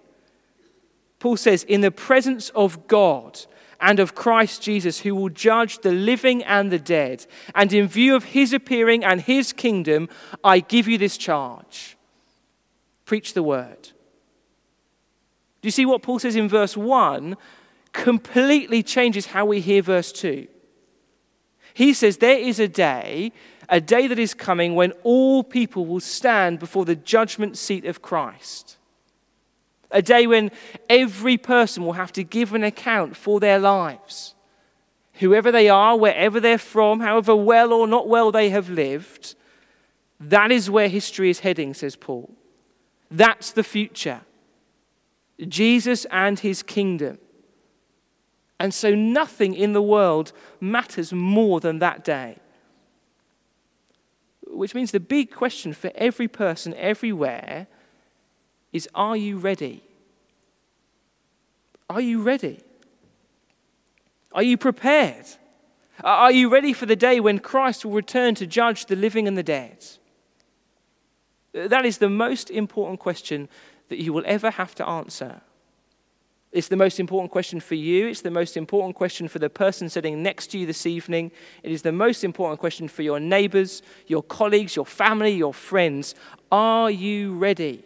Paul 1.18 1.36
says, 1.36 1.64
In 1.64 1.80
the 1.80 1.90
presence 1.90 2.50
of 2.50 2.86
God, 2.86 3.40
and 3.80 4.00
of 4.00 4.14
Christ 4.14 4.62
Jesus, 4.62 5.00
who 5.00 5.14
will 5.14 5.28
judge 5.28 5.78
the 5.78 5.92
living 5.92 6.42
and 6.44 6.70
the 6.70 6.78
dead. 6.78 7.26
And 7.54 7.72
in 7.72 7.86
view 7.86 8.16
of 8.16 8.24
his 8.24 8.52
appearing 8.52 9.04
and 9.04 9.20
his 9.20 9.52
kingdom, 9.52 10.08
I 10.42 10.60
give 10.60 10.88
you 10.88 10.98
this 10.98 11.16
charge 11.16 11.96
preach 13.04 13.32
the 13.32 13.42
word. 13.42 13.84
Do 15.62 15.66
you 15.66 15.70
see 15.70 15.86
what 15.86 16.02
Paul 16.02 16.18
says 16.18 16.36
in 16.36 16.46
verse 16.46 16.76
1 16.76 17.38
completely 17.94 18.82
changes 18.82 19.26
how 19.26 19.46
we 19.46 19.60
hear 19.60 19.80
verse 19.80 20.12
2? 20.12 20.46
He 21.72 21.94
says, 21.94 22.18
There 22.18 22.38
is 22.38 22.60
a 22.60 22.68
day, 22.68 23.32
a 23.68 23.80
day 23.80 24.06
that 24.06 24.18
is 24.18 24.34
coming 24.34 24.74
when 24.74 24.92
all 25.02 25.42
people 25.42 25.86
will 25.86 26.00
stand 26.00 26.58
before 26.58 26.84
the 26.84 26.96
judgment 26.96 27.58
seat 27.58 27.84
of 27.84 28.02
Christ. 28.02 28.76
A 29.90 30.02
day 30.02 30.26
when 30.26 30.50
every 30.88 31.36
person 31.36 31.84
will 31.84 31.94
have 31.94 32.12
to 32.12 32.24
give 32.24 32.54
an 32.54 32.64
account 32.64 33.16
for 33.16 33.40
their 33.40 33.58
lives. 33.58 34.34
Whoever 35.14 35.50
they 35.50 35.68
are, 35.68 35.96
wherever 35.96 36.40
they're 36.40 36.58
from, 36.58 37.00
however 37.00 37.34
well 37.34 37.72
or 37.72 37.86
not 37.86 38.08
well 38.08 38.30
they 38.30 38.50
have 38.50 38.70
lived, 38.70 39.34
that 40.20 40.50
is 40.50 40.70
where 40.70 40.88
history 40.88 41.30
is 41.30 41.40
heading, 41.40 41.74
says 41.74 41.96
Paul. 41.96 42.30
That's 43.10 43.50
the 43.52 43.64
future. 43.64 44.22
Jesus 45.46 46.06
and 46.10 46.38
his 46.38 46.62
kingdom. 46.62 47.18
And 48.60 48.74
so 48.74 48.94
nothing 48.94 49.54
in 49.54 49.72
the 49.72 49.82
world 49.82 50.32
matters 50.60 51.12
more 51.12 51.60
than 51.60 51.78
that 51.78 52.04
day. 52.04 52.38
Which 54.58 54.74
means 54.74 54.90
the 54.90 54.98
big 54.98 55.30
question 55.30 55.72
for 55.72 55.92
every 55.94 56.26
person 56.26 56.74
everywhere 56.74 57.68
is 58.72 58.88
Are 58.92 59.16
you 59.16 59.38
ready? 59.38 59.84
Are 61.88 62.00
you 62.00 62.22
ready? 62.22 62.58
Are 64.32 64.42
you 64.42 64.58
prepared? 64.58 65.26
Are 66.02 66.32
you 66.32 66.48
ready 66.48 66.72
for 66.72 66.86
the 66.86 66.96
day 66.96 67.20
when 67.20 67.38
Christ 67.38 67.84
will 67.84 67.92
return 67.92 68.34
to 68.34 68.48
judge 68.48 68.86
the 68.86 68.96
living 68.96 69.28
and 69.28 69.38
the 69.38 69.44
dead? 69.44 69.86
That 71.52 71.86
is 71.86 71.98
the 71.98 72.10
most 72.10 72.50
important 72.50 72.98
question 72.98 73.48
that 73.88 74.02
you 74.02 74.12
will 74.12 74.24
ever 74.26 74.50
have 74.50 74.74
to 74.76 74.88
answer. 74.88 75.40
It's 76.50 76.68
the 76.68 76.76
most 76.76 76.98
important 76.98 77.30
question 77.30 77.60
for 77.60 77.74
you. 77.74 78.08
It's 78.08 78.22
the 78.22 78.30
most 78.30 78.56
important 78.56 78.96
question 78.96 79.28
for 79.28 79.38
the 79.38 79.50
person 79.50 79.88
sitting 79.88 80.22
next 80.22 80.46
to 80.48 80.58
you 80.58 80.66
this 80.66 80.86
evening. 80.86 81.30
It 81.62 81.72
is 81.72 81.82
the 81.82 81.92
most 81.92 82.24
important 82.24 82.58
question 82.58 82.88
for 82.88 83.02
your 83.02 83.20
neighbors, 83.20 83.82
your 84.06 84.22
colleagues, 84.22 84.74
your 84.74 84.86
family, 84.86 85.32
your 85.32 85.52
friends. 85.52 86.14
Are 86.50 86.90
you 86.90 87.34
ready? 87.34 87.84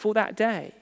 for 0.00 0.14
that 0.14 0.34
day. 0.34 0.72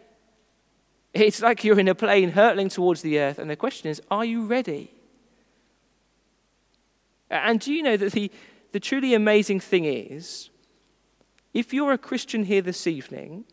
It's 1.12 1.42
like 1.42 1.64
you're 1.64 1.80
in 1.80 1.88
a 1.88 1.95
plane 1.95 2.30
hurtling 2.30 2.68
towards 2.68 3.02
the 3.02 3.18
earth, 3.18 3.38
and 3.40 3.50
the 3.50 3.57
question 3.57 3.90
is, 3.90 4.00
are 4.11 4.25
you 4.25 4.47
ready? 4.47 4.92
And 7.28 7.59
do 7.59 7.73
you 7.73 7.83
know 7.83 7.97
that 7.97 8.12
the, 8.12 8.30
the 8.71 8.78
truly 8.78 9.14
amazing 9.14 9.59
thing 9.59 9.85
is, 9.87 10.50
if 11.52 11.75
you're 11.75 11.92
a 11.92 11.99
Christian 11.99 12.45
here 12.45 12.62
this 12.62 12.87
evening, 12.87 13.45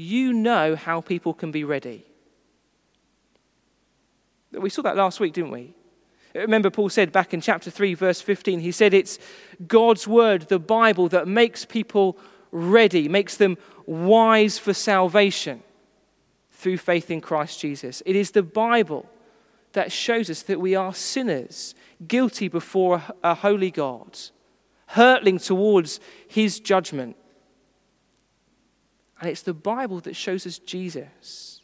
you 0.00 0.32
know 0.32 0.76
how 0.76 1.00
people 1.00 1.34
can 1.34 1.50
be 1.50 1.64
ready. 1.64 2.06
We 4.52 4.70
saw 4.70 4.82
that 4.82 4.96
last 4.96 5.20
week, 5.20 5.32
didn't 5.32 5.52
we? 5.52 5.74
Remember, 6.34 6.70
Paul 6.70 6.88
said 6.88 7.12
back 7.12 7.34
in 7.34 7.40
chapter 7.40 7.70
3, 7.70 7.94
verse 7.94 8.20
15, 8.20 8.60
he 8.60 8.72
said 8.72 8.94
it's 8.94 9.18
God's 9.66 10.06
word, 10.06 10.42
the 10.42 10.58
Bible, 10.58 11.08
that 11.08 11.26
makes 11.26 11.64
people 11.64 12.18
ready, 12.52 13.08
makes 13.08 13.36
them 13.36 13.58
wise 13.86 14.58
for 14.58 14.72
salvation 14.72 15.62
through 16.50 16.78
faith 16.78 17.10
in 17.10 17.20
Christ 17.20 17.60
Jesus. 17.60 18.02
It 18.06 18.16
is 18.16 18.30
the 18.30 18.42
Bible 18.42 19.08
that 19.72 19.92
shows 19.92 20.30
us 20.30 20.42
that 20.42 20.60
we 20.60 20.74
are 20.74 20.94
sinners, 20.94 21.74
guilty 22.06 22.48
before 22.48 23.02
a 23.22 23.34
holy 23.34 23.70
God, 23.70 24.18
hurtling 24.88 25.38
towards 25.38 26.00
his 26.28 26.60
judgment. 26.60 27.16
And 29.20 29.28
it's 29.28 29.42
the 29.42 29.54
Bible 29.54 30.00
that 30.00 30.16
shows 30.16 30.46
us 30.46 30.58
Jesus. 30.58 31.60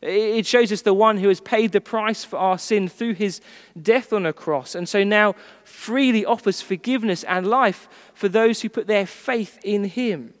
It 0.00 0.46
shows 0.46 0.72
us 0.72 0.82
the 0.82 0.94
one 0.94 1.18
who 1.18 1.28
has 1.28 1.40
paid 1.40 1.72
the 1.72 1.80
price 1.80 2.24
for 2.24 2.38
our 2.38 2.58
sin 2.58 2.88
through 2.88 3.14
his 3.14 3.40
death 3.80 4.12
on 4.12 4.26
a 4.26 4.32
cross, 4.32 4.74
and 4.74 4.88
so 4.88 5.02
now 5.02 5.34
freely 5.64 6.24
offers 6.24 6.62
forgiveness 6.62 7.24
and 7.24 7.46
life 7.46 7.88
for 8.14 8.28
those 8.28 8.60
who 8.60 8.68
put 8.68 8.86
their 8.86 9.06
faith 9.06 9.58
in 9.64 9.84
him. 9.84 10.34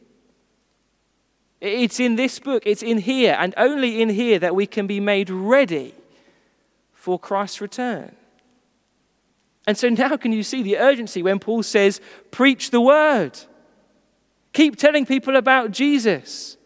It's 1.60 1.98
in 1.98 2.14
this 2.14 2.38
book, 2.38 2.62
it's 2.66 2.84
in 2.84 2.98
here, 2.98 3.36
and 3.38 3.52
only 3.56 4.00
in 4.00 4.10
here 4.10 4.38
that 4.38 4.54
we 4.54 4.64
can 4.64 4.86
be 4.86 5.00
made 5.00 5.28
ready 5.28 5.92
for 6.92 7.18
Christ's 7.18 7.60
return. 7.60 8.14
And 9.66 9.76
so 9.76 9.88
now, 9.88 10.16
can 10.16 10.32
you 10.32 10.44
see 10.44 10.62
the 10.62 10.78
urgency 10.78 11.22
when 11.22 11.40
Paul 11.40 11.64
says, 11.64 12.00
Preach 12.30 12.70
the 12.70 12.80
word? 12.80 13.38
Keep 14.52 14.76
telling 14.76 15.06
people 15.06 15.36
about 15.36 15.70
Jesus. 15.70 16.56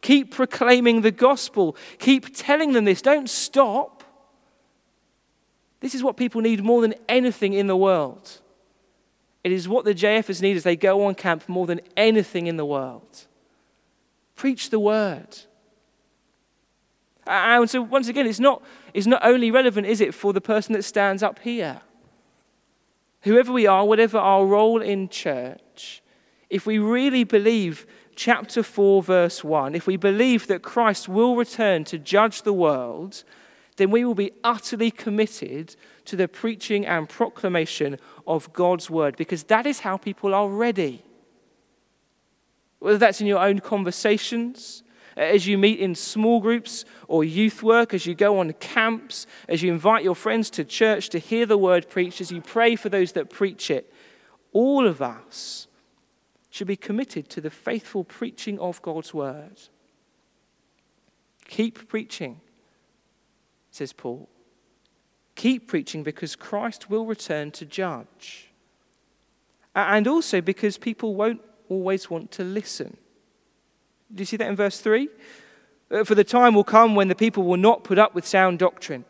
Keep 0.00 0.34
proclaiming 0.34 1.00
the 1.00 1.10
gospel. 1.10 1.76
Keep 1.98 2.36
telling 2.36 2.72
them 2.72 2.84
this. 2.84 3.02
Don't 3.02 3.28
stop. 3.28 4.04
This 5.80 5.94
is 5.94 6.02
what 6.02 6.16
people 6.16 6.40
need 6.40 6.62
more 6.62 6.80
than 6.80 6.94
anything 7.08 7.52
in 7.52 7.66
the 7.66 7.76
world. 7.76 8.40
It 9.44 9.52
is 9.52 9.68
what 9.68 9.84
the 9.84 9.94
JFers 9.94 10.42
need 10.42 10.56
as 10.56 10.64
they 10.64 10.76
go 10.76 11.04
on 11.04 11.14
camp 11.14 11.48
more 11.48 11.66
than 11.66 11.80
anything 11.96 12.46
in 12.46 12.56
the 12.56 12.64
world. 12.64 13.26
Preach 14.34 14.70
the 14.70 14.80
word. 14.80 15.38
Uh, 17.26 17.60
and 17.60 17.70
so, 17.70 17.82
once 17.82 18.08
again, 18.08 18.26
it's 18.26 18.40
not, 18.40 18.62
it's 18.94 19.06
not 19.06 19.24
only 19.24 19.50
relevant, 19.50 19.86
is 19.86 20.00
it, 20.00 20.14
for 20.14 20.32
the 20.32 20.40
person 20.40 20.72
that 20.72 20.82
stands 20.82 21.22
up 21.22 21.38
here? 21.40 21.80
Whoever 23.22 23.52
we 23.52 23.66
are, 23.66 23.84
whatever 23.84 24.18
our 24.18 24.46
role 24.46 24.80
in 24.80 25.08
church, 25.08 25.60
if 26.50 26.66
we 26.66 26.78
really 26.78 27.24
believe 27.24 27.86
chapter 28.16 28.62
4, 28.62 29.02
verse 29.02 29.44
1, 29.44 29.74
if 29.74 29.86
we 29.86 29.96
believe 29.96 30.46
that 30.46 30.62
Christ 30.62 31.08
will 31.08 31.36
return 31.36 31.84
to 31.84 31.98
judge 31.98 32.42
the 32.42 32.52
world, 32.52 33.22
then 33.76 33.90
we 33.90 34.04
will 34.04 34.14
be 34.14 34.32
utterly 34.42 34.90
committed 34.90 35.76
to 36.04 36.16
the 36.16 36.26
preaching 36.26 36.84
and 36.84 37.08
proclamation 37.08 37.96
of 38.26 38.52
God's 38.52 38.90
word 38.90 39.16
because 39.16 39.44
that 39.44 39.66
is 39.66 39.80
how 39.80 39.96
people 39.96 40.34
are 40.34 40.48
ready. 40.48 41.04
Whether 42.80 42.98
that's 42.98 43.20
in 43.20 43.26
your 43.26 43.40
own 43.40 43.60
conversations, 43.60 44.82
as 45.16 45.46
you 45.46 45.58
meet 45.58 45.80
in 45.80 45.94
small 45.94 46.40
groups 46.40 46.84
or 47.08 47.24
youth 47.24 47.62
work, 47.62 47.92
as 47.92 48.06
you 48.06 48.14
go 48.14 48.38
on 48.38 48.52
camps, 48.54 49.26
as 49.48 49.62
you 49.62 49.72
invite 49.72 50.04
your 50.04 50.14
friends 50.14 50.48
to 50.50 50.64
church 50.64 51.08
to 51.10 51.18
hear 51.18 51.44
the 51.44 51.58
word 51.58 51.88
preached, 51.88 52.20
as 52.20 52.30
you 52.30 52.40
pray 52.40 52.74
for 52.74 52.88
those 52.88 53.12
that 53.12 53.30
preach 53.30 53.70
it, 53.70 53.92
all 54.52 54.86
of 54.86 55.02
us 55.02 55.67
should 56.50 56.66
be 56.66 56.76
committed 56.76 57.28
to 57.28 57.40
the 57.40 57.50
faithful 57.50 58.04
preaching 58.04 58.58
of 58.58 58.80
God's 58.82 59.12
word. 59.12 59.60
Keep 61.46 61.88
preaching, 61.88 62.40
says 63.70 63.92
Paul. 63.92 64.28
Keep 65.34 65.68
preaching 65.68 66.02
because 66.02 66.36
Christ 66.36 66.90
will 66.90 67.06
return 67.06 67.50
to 67.52 67.64
judge. 67.64 68.50
And 69.74 70.08
also 70.08 70.40
because 70.40 70.78
people 70.78 71.14
won't 71.14 71.40
always 71.68 72.10
want 72.10 72.30
to 72.32 72.44
listen. 72.44 72.96
Do 74.12 74.22
you 74.22 74.26
see 74.26 74.36
that 74.38 74.48
in 74.48 74.56
verse 74.56 74.80
3? 74.80 75.08
Uh, 75.90 76.04
for 76.04 76.14
the 76.14 76.24
time 76.24 76.54
will 76.54 76.64
come 76.64 76.94
when 76.94 77.08
the 77.08 77.14
people 77.14 77.44
will 77.44 77.56
not 77.56 77.84
put 77.84 77.98
up 77.98 78.14
with 78.14 78.26
sound 78.26 78.58
doctrine. 78.58 79.04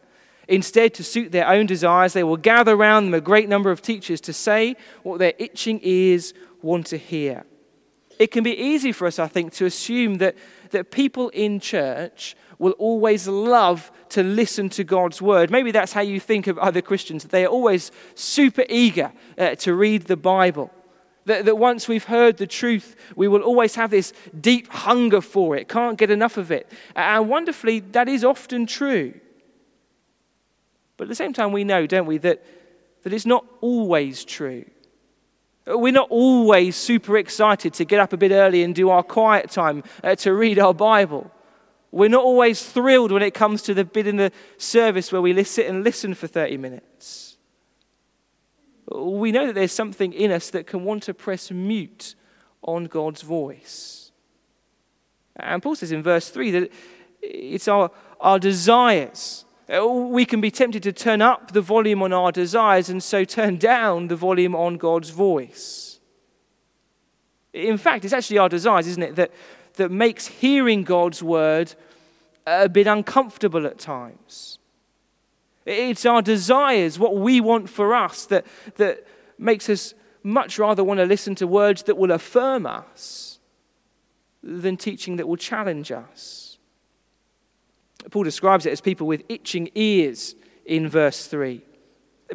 Instead, 0.49 0.95
to 0.95 1.05
suit 1.05 1.31
their 1.31 1.47
own 1.47 1.67
desires, 1.67 2.15
they 2.15 2.25
will 2.25 2.39
gather 2.39 2.73
around 2.73 3.05
them 3.05 3.15
a 3.15 3.21
great 3.21 3.49
number 3.49 3.71
of 3.71 3.83
teachers 3.83 4.21
to 4.23 4.33
say 4.33 4.75
what 5.03 5.19
their 5.19 5.35
itching 5.39 5.79
ears 5.83 6.33
want 6.63 6.87
to 6.87 6.97
hear. 6.97 7.45
It 8.19 8.31
can 8.33 8.43
be 8.43 8.57
easy 8.57 8.91
for 8.91 9.07
us, 9.07 9.19
I 9.19 9.29
think, 9.29 9.53
to 9.55 9.67
assume 9.67 10.17
that, 10.17 10.37
that 10.71 10.91
people 10.91 11.29
in 11.29 11.61
church 11.61 12.35
will 12.59 12.73
always 12.73 13.29
love 13.29 13.93
to 14.09 14.23
listen 14.23 14.69
to 14.71 14.85
God's 14.85 15.23
word. 15.23 15.51
Maybe 15.51 15.71
that's 15.71 15.93
how 15.93 16.01
you 16.01 16.19
think 16.19 16.47
of 16.47 16.59
other 16.59 16.81
Christians, 16.81 17.23
that 17.23 17.31
they 17.31 17.45
are 17.45 17.49
always 17.49 17.93
super 18.15 18.65
eager 18.69 19.13
uh, 19.37 19.55
to 19.57 19.75
read 19.75 20.05
the 20.05 20.17
Bible. 20.17 20.73
That, 21.27 21.45
that 21.45 21.59
once 21.59 21.89
we've 21.89 22.05
heard 22.05 22.39
the 22.39 22.47
truth, 22.47 22.97
we 23.15 23.29
will 23.29 23.43
always 23.43 23.75
have 23.75 23.91
this 23.91 24.15
deep 24.41 24.67
hunger 24.69 25.21
for 25.21 25.57
it, 25.57 25.69
can't 25.69 25.99
get 25.99 26.11
enough 26.11 26.39
of 26.39 26.51
it. 26.51 26.73
And 26.97 27.29
wonderfully, 27.29 27.81
that 27.81 28.09
is 28.09 28.25
often 28.25 28.67
true. 28.67 29.13
But 30.99 31.05
at 31.05 31.09
the 31.09 31.15
same 31.15 31.33
time, 31.33 31.53
we 31.53 31.65
know, 31.65 31.87
don't 31.87 32.05
we, 32.05 32.19
that, 32.19 32.45
that 33.05 33.13
it's 33.15 33.25
not 33.25 33.47
always 33.63 34.25
true. 34.25 34.67
We're 35.67 35.93
not 35.93 36.11
always 36.11 36.77
super 36.77 37.17
excited 37.17 37.73
to 37.75 37.85
get 37.85 38.01
up 38.01 38.13
a 38.13 38.17
bit 38.17 38.33
early 38.33 38.63
and 38.63 38.75
do 38.75 38.91
our 38.91 39.03
quiet 39.03 39.51
time 39.51 39.85
uh, 40.03 40.17
to 40.17 40.35
read 40.35 40.59
our 40.59 40.75
Bible. 40.75 41.31
We're 41.91 42.09
not 42.09 42.25
always 42.25 42.63
thrilled 42.67 43.13
when 43.13 43.23
it 43.23 43.33
comes 43.33 43.63
to 43.63 43.75
the 43.75 43.85
bit 43.85 44.07
in 44.07 44.17
the 44.17 44.33
service 44.57 45.13
where 45.13 45.23
we 45.23 45.43
sit 45.45 45.67
and 45.67 45.85
listen 45.85 46.15
for 46.15 46.27
30 46.27 46.57
minutes. 46.57 47.37
We 48.91 49.31
know 49.31 49.47
that 49.47 49.55
there's 49.55 49.73
something 49.73 50.13
in 50.13 50.33
us 50.33 50.51
that 50.51 50.67
can 50.67 50.85
want 50.85 51.05
to 51.05 51.15
press 51.15 51.51
mute 51.51 52.15
on 52.63 52.85
God's 52.85 53.23
voice. 53.23 54.11
And 55.37 55.63
Paul 55.63 55.77
says 55.77 55.93
in 55.93 56.03
verse 56.03 56.29
3 56.31 56.51
that 56.53 56.73
it's 57.23 57.69
our, 57.69 57.91
our 58.21 58.39
desires 58.39 59.45
Uh, 59.73 59.87
we 59.87 60.25
can 60.25 60.41
be 60.41 60.51
tempted 60.51 60.83
to 60.83 60.93
turn 60.93 61.21
up 61.21 61.53
the 61.53 61.61
volume 61.61 62.03
on 62.03 62.13
our 62.13 62.33
desires 62.33 62.89
and 62.89 63.03
so 63.03 63.23
turn 63.25 63.57
down 63.57 64.09
the 64.09 64.17
volume 64.17 64.55
on 64.55 64.79
God's 64.79 65.11
voice. 65.11 66.01
In 67.53 67.77
fact, 67.77 68.05
it's 68.05 68.15
actually 68.15 68.39
our 68.39 68.49
desires, 68.49 68.87
isn't 68.87 69.03
it, 69.03 69.17
that, 69.17 69.31
that 69.75 69.91
makes 69.91 70.27
hearing 70.27 70.85
God's 70.85 71.23
word 71.23 71.75
a 72.47 72.69
bit 72.69 72.87
uncomfortable 72.87 73.67
at 73.67 73.79
times. 73.79 74.59
It's 75.67 76.07
our 76.07 76.23
desires, 76.23 76.99
what 76.99 77.17
we 77.17 77.41
want 77.43 77.69
for 77.69 77.95
us, 77.95 78.25
that, 78.27 78.47
that 78.77 79.07
makes 79.39 79.69
us 79.69 79.93
much 80.23 80.59
rather 80.59 80.83
want 80.83 80.99
to 80.99 81.05
listen 81.05 81.35
to 81.37 81.47
words 81.47 81.83
that 81.85 81.99
will 81.99 82.11
affirm 82.11 82.65
us 82.65 83.39
than 84.43 84.79
teaching 84.79 85.17
that 85.17 85.29
will 85.29 85.37
challenge 85.37 85.93
us. 85.93 86.48
Paul 88.11 88.25
describes 88.25 88.67
it 88.67 88.73
as 88.73 88.81
people 88.81 89.07
with 89.07 89.25
itching 89.29 89.71
ears 89.75 90.35
in 90.65 90.89
verse 90.89 91.27
3. 91.27 91.63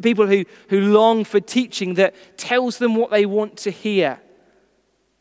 People 0.02 0.26
who, 0.26 0.44
who 0.68 0.80
long 0.80 1.24
for 1.24 1.40
teaching 1.40 1.94
that 1.94 2.14
tells 2.36 2.78
them 2.78 2.96
what 2.96 3.10
they 3.10 3.26
want 3.26 3.56
to 3.58 3.70
hear. 3.70 4.20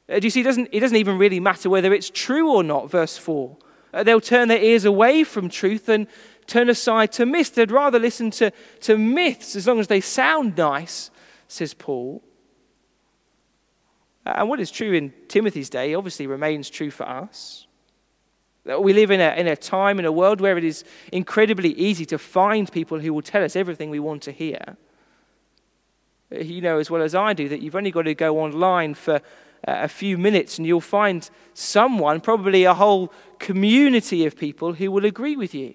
Uh, 0.09 0.19
do 0.19 0.25
you 0.27 0.31
see, 0.31 0.41
it 0.41 0.45
doesn't, 0.45 0.69
it 0.71 0.79
doesn't 0.79 0.97
even 0.97 1.17
really 1.17 1.39
matter 1.39 1.69
whether 1.69 1.93
it's 1.93 2.09
true 2.09 2.51
or 2.51 2.63
not, 2.63 2.89
verse 2.89 3.17
4. 3.17 3.55
Uh, 3.93 4.03
they'll 4.03 4.19
turn 4.19 4.47
their 4.47 4.61
ears 4.61 4.85
away 4.85 5.23
from 5.23 5.49
truth 5.49 5.87
and 5.87 6.07
turn 6.47 6.69
aside 6.69 7.11
to 7.13 7.25
myths. 7.25 7.51
They'd 7.51 7.71
rather 7.71 7.99
listen 7.99 8.31
to, 8.31 8.51
to 8.81 8.97
myths 8.97 9.55
as 9.55 9.67
long 9.67 9.79
as 9.79 9.87
they 9.87 10.01
sound 10.01 10.57
nice, 10.57 11.11
says 11.47 11.73
Paul. 11.73 12.23
Uh, 14.25 14.33
and 14.37 14.49
what 14.49 14.59
is 14.59 14.71
true 14.71 14.93
in 14.93 15.13
Timothy's 15.27 15.69
day 15.69 15.93
obviously 15.93 16.27
remains 16.27 16.69
true 16.69 16.91
for 16.91 17.07
us. 17.07 17.67
We 18.65 18.93
live 18.93 19.11
in 19.11 19.19
a, 19.19 19.33
in 19.35 19.47
a 19.47 19.57
time, 19.57 19.99
in 19.99 20.05
a 20.05 20.11
world 20.11 20.39
where 20.39 20.57
it 20.57 20.63
is 20.63 20.85
incredibly 21.11 21.73
easy 21.73 22.05
to 22.05 22.17
find 22.17 22.71
people 22.71 22.99
who 22.99 23.13
will 23.13 23.21
tell 23.21 23.43
us 23.43 23.55
everything 23.55 23.89
we 23.89 23.99
want 23.99 24.21
to 24.23 24.31
hear. 24.31 24.77
You 26.31 26.61
know 26.61 26.79
as 26.79 26.89
well 26.89 27.01
as 27.01 27.13
I 27.13 27.33
do 27.33 27.49
that 27.49 27.61
you've 27.61 27.75
only 27.75 27.91
got 27.91 28.03
to 28.03 28.15
go 28.15 28.39
online 28.39 28.93
for 28.93 29.21
a 29.65 29.87
few 29.87 30.17
minutes 30.17 30.57
and 30.57 30.65
you'll 30.65 30.81
find 30.81 31.29
someone, 31.53 32.21
probably 32.21 32.63
a 32.63 32.73
whole 32.73 33.11
community 33.39 34.25
of 34.25 34.37
people, 34.37 34.73
who 34.73 34.91
will 34.91 35.05
agree 35.05 35.35
with 35.35 35.53
you, 35.53 35.73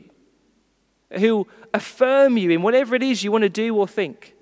who 1.13 1.47
affirm 1.73 2.39
you 2.39 2.51
in 2.51 2.63
whatever 2.63 2.95
it 2.95 3.03
is 3.03 3.23
you 3.23 3.33
want 3.33 3.43
to 3.43 3.49
do 3.49 3.77
or 3.77 3.87
think. 3.87 4.35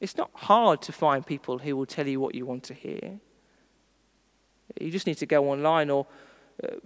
It's 0.00 0.16
not 0.16 0.30
hard 0.34 0.82
to 0.82 0.92
find 0.92 1.26
people 1.26 1.58
who 1.58 1.76
will 1.76 1.86
tell 1.86 2.06
you 2.06 2.20
what 2.20 2.34
you 2.34 2.46
want 2.46 2.64
to 2.64 2.74
hear. 2.74 3.18
You 4.80 4.90
just 4.90 5.06
need 5.06 5.18
to 5.18 5.26
go 5.26 5.50
online 5.50 5.90
or 5.90 6.06
uh, 6.06 6.27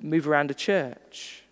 move 0.01 0.29
around 0.29 0.51
a 0.51 0.55
church. 0.55 1.43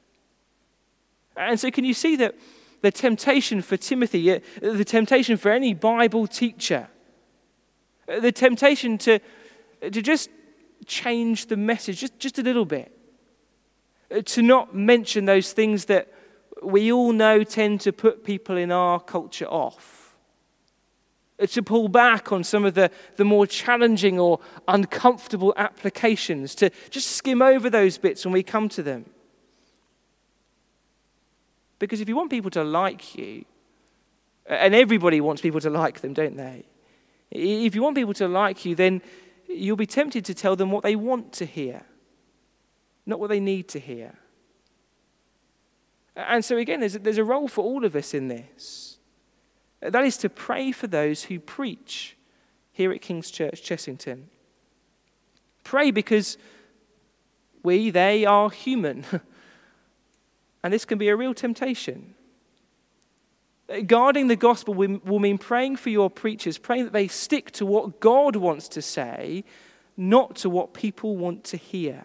And 1.36 1.58
so, 1.58 1.70
can 1.70 1.84
you 1.84 1.94
see 1.94 2.16
that 2.16 2.34
the 2.82 2.90
temptation 2.90 3.62
for 3.62 3.76
Timothy, 3.76 4.32
uh, 4.32 4.40
the 4.60 4.84
temptation 4.84 5.36
for 5.36 5.50
any 5.50 5.74
Bible 5.74 6.26
teacher, 6.26 6.88
uh, 8.08 8.20
the 8.20 8.32
temptation 8.32 8.98
to, 8.98 9.18
to 9.80 10.02
just 10.02 10.30
change 10.86 11.46
the 11.46 11.56
message 11.56 12.00
just, 12.00 12.18
just 12.18 12.38
a 12.38 12.42
little 12.42 12.64
bit, 12.64 12.96
to 14.24 14.42
not 14.42 14.74
mention 14.74 15.24
those 15.24 15.52
things 15.52 15.84
that 15.86 16.12
we 16.62 16.90
all 16.92 17.12
know 17.12 17.44
tend 17.44 17.80
to 17.82 17.92
put 17.92 18.24
people 18.24 18.56
in 18.56 18.72
our 18.72 19.00
culture 19.00 19.46
off 19.46 19.99
Uh, 21.40 21.46
to 21.46 21.62
pull 21.62 21.88
back 21.88 22.32
on 22.32 22.44
some 22.44 22.64
of 22.64 22.74
the, 22.74 22.90
the 23.16 23.24
more 23.24 23.46
challenging 23.46 24.18
or 24.18 24.40
uncomfortable 24.68 25.54
applications, 25.56 26.54
to 26.54 26.70
just 26.90 27.08
skim 27.12 27.40
over 27.40 27.70
those 27.70 27.98
bits 27.98 28.24
when 28.24 28.32
we 28.32 28.42
come 28.42 28.68
to 28.68 28.82
them. 28.82 29.06
Because 31.78 32.00
if 32.00 32.08
you 32.08 32.16
want 32.16 32.30
people 32.30 32.50
to 32.50 32.62
like 32.62 33.16
you, 33.16 33.44
and 34.46 34.74
everybody 34.74 35.20
wants 35.20 35.40
people 35.40 35.60
to 35.60 35.70
like 35.70 36.00
them, 36.00 36.12
don't 36.12 36.36
they? 36.36 36.64
If 37.30 37.74
you 37.74 37.82
want 37.82 37.96
people 37.96 38.14
to 38.14 38.28
like 38.28 38.64
you, 38.64 38.74
then 38.74 39.00
you'll 39.48 39.76
be 39.76 39.86
tempted 39.86 40.24
to 40.24 40.34
tell 40.34 40.56
them 40.56 40.70
what 40.70 40.82
they 40.82 40.96
want 40.96 41.32
to 41.34 41.46
hear, 41.46 41.82
not 43.06 43.20
what 43.20 43.28
they 43.28 43.40
need 43.40 43.68
to 43.68 43.78
hear. 43.78 44.14
And 46.16 46.44
so, 46.44 46.56
again, 46.56 46.80
there's 46.80 46.94
there's 46.94 47.18
a 47.18 47.24
role 47.24 47.48
for 47.48 47.64
all 47.64 47.84
of 47.84 47.94
us 47.94 48.12
in 48.12 48.28
this. 48.28 48.89
That 49.80 50.04
is 50.04 50.16
to 50.18 50.28
pray 50.28 50.72
for 50.72 50.86
those 50.86 51.24
who 51.24 51.40
preach 51.40 52.16
here 52.72 52.92
at 52.92 53.00
King's 53.00 53.30
Church, 53.30 53.62
Chessington. 53.62 54.24
Pray 55.64 55.90
because 55.90 56.36
we, 57.62 57.90
they 57.90 58.24
are 58.24 58.50
human. 58.50 59.04
and 60.62 60.72
this 60.72 60.84
can 60.84 60.98
be 60.98 61.08
a 61.08 61.16
real 61.16 61.34
temptation. 61.34 62.14
Guarding 63.86 64.26
the 64.26 64.36
gospel 64.36 64.74
will 64.74 65.20
mean 65.20 65.38
praying 65.38 65.76
for 65.76 65.90
your 65.90 66.10
preachers, 66.10 66.58
praying 66.58 66.84
that 66.84 66.92
they 66.92 67.06
stick 67.06 67.52
to 67.52 67.64
what 67.64 68.00
God 68.00 68.34
wants 68.34 68.68
to 68.68 68.82
say, 68.82 69.44
not 69.96 70.34
to 70.36 70.50
what 70.50 70.74
people 70.74 71.16
want 71.16 71.44
to 71.44 71.56
hear. 71.56 72.04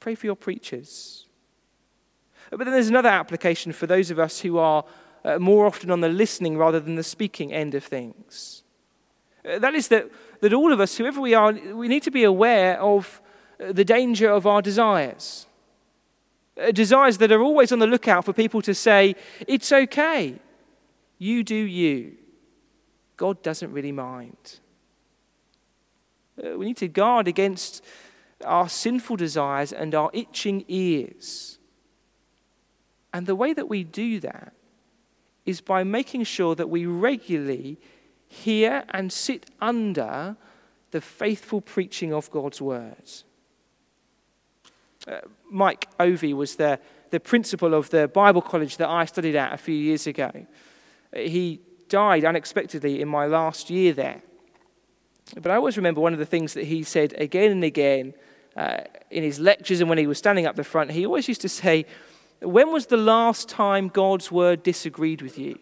Pray 0.00 0.14
for 0.14 0.26
your 0.26 0.36
preachers. 0.36 1.26
But 2.50 2.60
then 2.60 2.72
there's 2.72 2.88
another 2.88 3.10
application 3.10 3.72
for 3.72 3.86
those 3.86 4.10
of 4.10 4.18
us 4.18 4.40
who 4.40 4.56
are 4.56 4.84
uh, 5.24 5.38
more 5.38 5.66
often 5.66 5.90
on 5.90 6.00
the 6.00 6.08
listening 6.08 6.56
rather 6.56 6.80
than 6.80 6.94
the 6.94 7.02
speaking 7.02 7.52
end 7.52 7.74
of 7.74 7.84
things. 7.84 8.62
Uh, 9.44 9.58
that 9.58 9.74
is, 9.74 9.88
that, 9.88 10.10
that 10.40 10.52
all 10.52 10.72
of 10.72 10.80
us, 10.80 10.96
whoever 10.96 11.20
we 11.20 11.34
are, 11.34 11.52
we 11.52 11.88
need 11.88 12.02
to 12.02 12.10
be 12.10 12.24
aware 12.24 12.80
of 12.80 13.20
uh, 13.60 13.72
the 13.72 13.84
danger 13.84 14.30
of 14.30 14.46
our 14.46 14.62
desires. 14.62 15.46
Uh, 16.60 16.70
desires 16.70 17.18
that 17.18 17.32
are 17.32 17.42
always 17.42 17.72
on 17.72 17.78
the 17.78 17.86
lookout 17.86 18.24
for 18.24 18.32
people 18.32 18.62
to 18.62 18.74
say, 18.74 19.14
It's 19.46 19.72
okay, 19.72 20.36
you 21.18 21.44
do 21.44 21.54
you. 21.54 22.16
God 23.16 23.42
doesn't 23.42 23.72
really 23.72 23.92
mind. 23.92 24.60
Uh, 26.42 26.56
we 26.56 26.66
need 26.66 26.76
to 26.76 26.88
guard 26.88 27.26
against 27.26 27.84
our 28.44 28.68
sinful 28.68 29.16
desires 29.16 29.72
and 29.72 29.94
our 29.94 30.10
itching 30.12 30.64
ears. 30.68 31.58
And 33.12 33.26
the 33.26 33.34
way 33.34 33.52
that 33.52 33.68
we 33.68 33.82
do 33.84 34.20
that 34.20 34.52
is 35.48 35.62
by 35.62 35.82
making 35.82 36.24
sure 36.24 36.54
that 36.54 36.68
we 36.68 36.84
regularly 36.84 37.78
hear 38.26 38.84
and 38.90 39.10
sit 39.10 39.46
under 39.62 40.36
the 40.90 41.00
faithful 41.00 41.62
preaching 41.62 42.12
of 42.12 42.30
God's 42.30 42.60
words. 42.60 43.24
Uh, 45.06 45.20
Mike 45.50 45.88
Ovey 45.98 46.34
was 46.34 46.56
the, 46.56 46.78
the 47.08 47.18
principal 47.18 47.72
of 47.72 47.88
the 47.88 48.08
Bible 48.08 48.42
college 48.42 48.76
that 48.76 48.90
I 48.90 49.06
studied 49.06 49.36
at 49.36 49.54
a 49.54 49.56
few 49.56 49.74
years 49.74 50.06
ago. 50.06 50.30
He 51.14 51.60
died 51.88 52.26
unexpectedly 52.26 53.00
in 53.00 53.08
my 53.08 53.24
last 53.24 53.70
year 53.70 53.94
there. 53.94 54.20
But 55.34 55.50
I 55.50 55.56
always 55.56 55.78
remember 55.78 56.02
one 56.02 56.12
of 56.12 56.18
the 56.18 56.26
things 56.26 56.52
that 56.52 56.64
he 56.64 56.82
said 56.82 57.14
again 57.16 57.52
and 57.52 57.64
again 57.64 58.12
uh, 58.54 58.80
in 59.10 59.22
his 59.22 59.40
lectures 59.40 59.80
and 59.80 59.88
when 59.88 59.96
he 59.96 60.06
was 60.06 60.18
standing 60.18 60.46
up 60.46 60.56
the 60.56 60.64
front. 60.64 60.90
He 60.90 61.06
always 61.06 61.26
used 61.26 61.40
to 61.40 61.48
say, 61.48 61.86
when 62.40 62.72
was 62.72 62.86
the 62.86 62.96
last 62.96 63.48
time 63.48 63.88
God's 63.88 64.30
word 64.30 64.62
disagreed 64.62 65.22
with 65.22 65.38
you? 65.38 65.58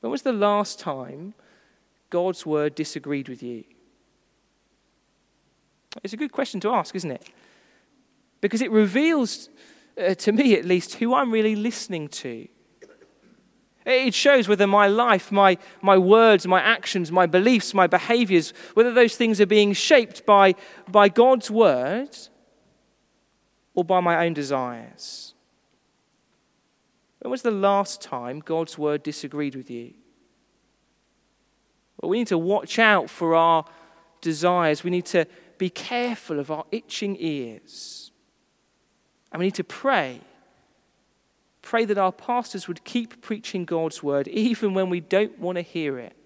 When 0.00 0.10
was 0.10 0.22
the 0.22 0.32
last 0.32 0.80
time 0.80 1.34
God's 2.08 2.46
word 2.46 2.74
disagreed 2.74 3.28
with 3.28 3.42
you? 3.42 3.64
It's 6.02 6.12
a 6.12 6.16
good 6.16 6.32
question 6.32 6.60
to 6.60 6.70
ask, 6.70 6.94
isn't 6.94 7.10
it? 7.10 7.28
Because 8.40 8.62
it 8.62 8.70
reveals 8.70 9.50
uh, 9.98 10.14
to 10.14 10.32
me 10.32 10.54
at 10.54 10.64
least, 10.64 10.94
who 10.94 11.14
I'm 11.14 11.30
really 11.30 11.56
listening 11.56 12.08
to. 12.08 12.48
It 13.84 14.14
shows 14.14 14.46
whether 14.46 14.66
my 14.66 14.86
life, 14.86 15.32
my, 15.32 15.58
my 15.82 15.98
words, 15.98 16.46
my 16.46 16.60
actions, 16.60 17.10
my 17.10 17.26
beliefs, 17.26 17.74
my 17.74 17.86
behaviors, 17.86 18.52
whether 18.74 18.92
those 18.92 19.16
things 19.16 19.40
are 19.40 19.46
being 19.46 19.72
shaped 19.72 20.24
by, 20.26 20.54
by 20.88 21.08
God's 21.08 21.50
word 21.50 22.16
or 23.74 23.84
by 23.84 24.00
my 24.00 24.24
own 24.24 24.34
desires. 24.34 25.34
When 27.20 27.30
was 27.30 27.42
the 27.42 27.50
last 27.50 28.00
time 28.00 28.40
God's 28.40 28.78
word 28.78 29.02
disagreed 29.02 29.54
with 29.54 29.70
you? 29.70 29.92
Well, 32.00 32.10
we 32.10 32.18
need 32.18 32.28
to 32.28 32.38
watch 32.38 32.78
out 32.78 33.10
for 33.10 33.34
our 33.34 33.64
desires. 34.20 34.82
We 34.82 34.90
need 34.90 35.06
to 35.06 35.26
be 35.58 35.68
careful 35.68 36.40
of 36.40 36.50
our 36.50 36.64
itching 36.72 37.16
ears. 37.20 38.10
And 39.30 39.40
we 39.40 39.46
need 39.46 39.54
to 39.56 39.64
pray 39.64 40.20
pray 41.62 41.84
that 41.84 41.98
our 41.98 42.10
pastors 42.10 42.66
would 42.66 42.82
keep 42.84 43.20
preaching 43.20 43.64
God's 43.64 44.02
word 44.02 44.26
even 44.46 44.74
when 44.74 44.90
we 44.90 45.00
don't 45.00 45.38
want 45.38 45.56
to 45.56 45.62
hear 45.62 45.98
it. 45.98 46.16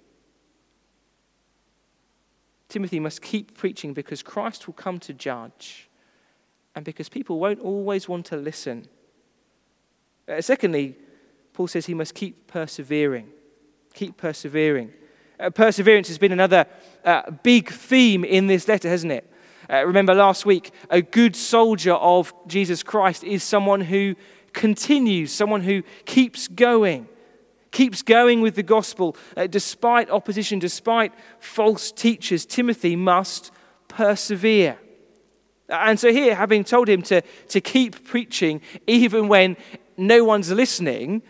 Timothy 2.68 2.98
must 2.98 3.20
keep 3.20 3.56
preaching 3.56 3.92
because 3.92 4.22
Christ 4.22 4.66
will 4.66 4.74
come 4.74 4.98
to 5.00 5.12
judge 5.12 5.88
and 6.74 6.84
because 6.84 7.08
people 7.08 7.38
won't 7.38 7.60
always 7.60 8.08
want 8.08 8.26
to 8.26 8.36
listen. 8.36 8.86
Uh, 10.28 10.40
secondly, 10.40 10.96
Paul 11.52 11.68
says 11.68 11.86
he 11.86 11.94
must 11.94 12.14
keep 12.14 12.46
persevering. 12.46 13.28
Keep 13.94 14.16
persevering. 14.16 14.92
Uh, 15.38 15.50
perseverance 15.50 16.08
has 16.08 16.18
been 16.18 16.32
another 16.32 16.66
uh, 17.04 17.30
big 17.42 17.70
theme 17.70 18.24
in 18.24 18.46
this 18.46 18.66
letter, 18.68 18.88
hasn't 18.88 19.12
it? 19.12 19.30
Uh, 19.70 19.84
remember 19.86 20.14
last 20.14 20.44
week, 20.44 20.72
a 20.90 21.00
good 21.00 21.34
soldier 21.34 21.94
of 21.94 22.32
Jesus 22.46 22.82
Christ 22.82 23.24
is 23.24 23.42
someone 23.42 23.80
who 23.80 24.14
continues, 24.52 25.32
someone 25.32 25.62
who 25.62 25.82
keeps 26.04 26.48
going, 26.48 27.08
keeps 27.70 28.02
going 28.02 28.40
with 28.40 28.54
the 28.54 28.62
gospel 28.62 29.16
uh, 29.36 29.46
despite 29.46 30.10
opposition, 30.10 30.58
despite 30.58 31.12
false 31.38 31.90
teachers. 31.92 32.46
Timothy 32.46 32.94
must 32.94 33.50
persevere. 33.88 34.78
And 35.80 35.98
so, 35.98 36.12
here, 36.12 36.34
having 36.34 36.64
told 36.64 36.88
him 36.88 37.02
to, 37.02 37.22
to 37.48 37.60
keep 37.60 38.04
preaching 38.04 38.60
even 38.86 39.28
when 39.28 39.56
no 39.96 40.24
one's 40.24 40.50
listening, 40.50 41.22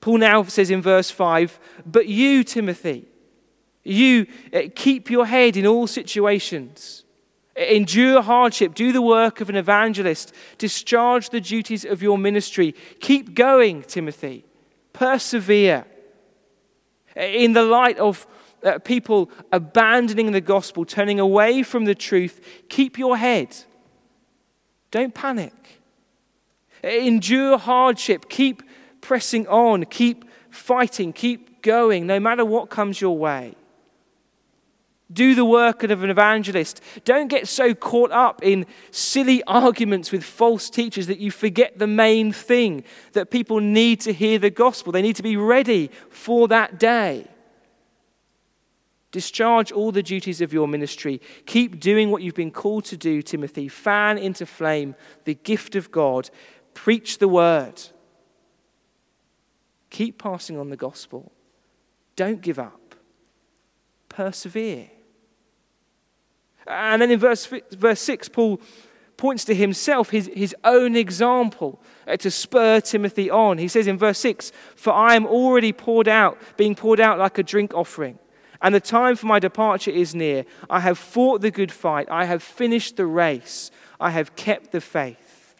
Paul 0.00 0.18
now 0.18 0.42
says 0.44 0.70
in 0.70 0.82
verse 0.82 1.10
5 1.10 1.58
But 1.86 2.08
you, 2.08 2.44
Timothy, 2.44 3.06
you 3.84 4.26
uh, 4.52 4.62
keep 4.74 5.10
your 5.10 5.26
head 5.26 5.56
in 5.56 5.66
all 5.66 5.86
situations. 5.86 7.04
Endure 7.54 8.22
hardship. 8.22 8.74
Do 8.74 8.92
the 8.92 9.02
work 9.02 9.40
of 9.40 9.50
an 9.50 9.56
evangelist. 9.56 10.34
Discharge 10.56 11.30
the 11.30 11.40
duties 11.40 11.84
of 11.84 12.02
your 12.02 12.16
ministry. 12.16 12.74
Keep 13.00 13.34
going, 13.34 13.82
Timothy. 13.82 14.44
Persevere. 14.92 15.84
In 17.14 17.52
the 17.52 17.62
light 17.62 17.98
of 17.98 18.26
uh, 18.64 18.78
people 18.78 19.30
abandoning 19.50 20.32
the 20.32 20.40
gospel, 20.40 20.84
turning 20.84 21.18
away 21.18 21.62
from 21.62 21.84
the 21.84 21.94
truth, 21.94 22.40
keep 22.68 22.98
your 22.98 23.16
head. 23.16 23.56
Don't 24.90 25.14
panic. 25.14 25.80
Endure 26.82 27.58
hardship. 27.58 28.28
Keep 28.28 28.62
pressing 29.00 29.46
on. 29.48 29.84
Keep 29.86 30.24
fighting. 30.50 31.12
Keep 31.12 31.62
going, 31.62 32.06
no 32.06 32.20
matter 32.20 32.44
what 32.44 32.70
comes 32.70 33.00
your 33.00 33.16
way. 33.16 33.54
Do 35.12 35.34
the 35.34 35.44
work 35.44 35.82
of 35.82 36.02
an 36.02 36.10
evangelist. 36.10 36.80
Don't 37.04 37.28
get 37.28 37.46
so 37.46 37.74
caught 37.74 38.10
up 38.12 38.42
in 38.42 38.66
silly 38.90 39.42
arguments 39.46 40.10
with 40.10 40.24
false 40.24 40.70
teachers 40.70 41.06
that 41.06 41.18
you 41.18 41.30
forget 41.30 41.78
the 41.78 41.86
main 41.86 42.32
thing 42.32 42.84
that 43.12 43.30
people 43.30 43.60
need 43.60 44.00
to 44.02 44.12
hear 44.12 44.38
the 44.38 44.50
gospel. 44.50 44.92
They 44.92 45.02
need 45.02 45.16
to 45.16 45.22
be 45.22 45.36
ready 45.36 45.90
for 46.10 46.48
that 46.48 46.78
day. 46.78 47.26
Discharge 49.12 49.70
all 49.70 49.92
the 49.92 50.02
duties 50.02 50.40
of 50.40 50.52
your 50.52 50.66
ministry. 50.66 51.20
Keep 51.46 51.78
doing 51.78 52.10
what 52.10 52.22
you've 52.22 52.34
been 52.34 52.50
called 52.50 52.84
to 52.86 52.96
do, 52.96 53.22
Timothy. 53.22 53.68
Fan 53.68 54.18
into 54.18 54.46
flame 54.46 54.96
the 55.24 55.34
gift 55.34 55.76
of 55.76 55.92
God. 55.92 56.30
Preach 56.74 57.18
the 57.18 57.28
word. 57.28 57.80
Keep 59.90 60.18
passing 60.18 60.58
on 60.58 60.70
the 60.70 60.76
gospel. 60.76 61.30
Don't 62.16 62.40
give 62.40 62.58
up. 62.58 62.94
Persevere. 64.08 64.88
And 66.66 67.02
then 67.02 67.10
in 67.10 67.18
verse, 67.18 67.46
verse 67.72 68.00
6, 68.00 68.30
Paul 68.30 68.60
points 69.16 69.44
to 69.44 69.54
himself, 69.54 70.10
his, 70.10 70.30
his 70.34 70.54
own 70.64 70.96
example, 70.96 71.80
uh, 72.08 72.16
to 72.16 72.30
spur 72.30 72.80
Timothy 72.80 73.30
on. 73.30 73.58
He 73.58 73.68
says 73.68 73.86
in 73.86 73.98
verse 73.98 74.18
6 74.18 74.52
For 74.74 74.92
I 74.92 75.14
am 75.14 75.26
already 75.26 75.72
poured 75.72 76.08
out, 76.08 76.38
being 76.56 76.74
poured 76.74 77.00
out 77.00 77.18
like 77.18 77.38
a 77.38 77.42
drink 77.42 77.74
offering, 77.74 78.18
and 78.62 78.74
the 78.74 78.80
time 78.80 79.16
for 79.16 79.26
my 79.26 79.40
departure 79.40 79.90
is 79.90 80.14
near. 80.14 80.44
I 80.70 80.80
have 80.80 80.96
fought 80.96 81.40
the 81.40 81.50
good 81.50 81.72
fight, 81.72 82.08
I 82.10 82.24
have 82.24 82.42
finished 82.42 82.96
the 82.96 83.06
race, 83.06 83.70
I 84.00 84.10
have 84.10 84.36
kept 84.36 84.70
the 84.70 84.80
faith. 84.80 85.54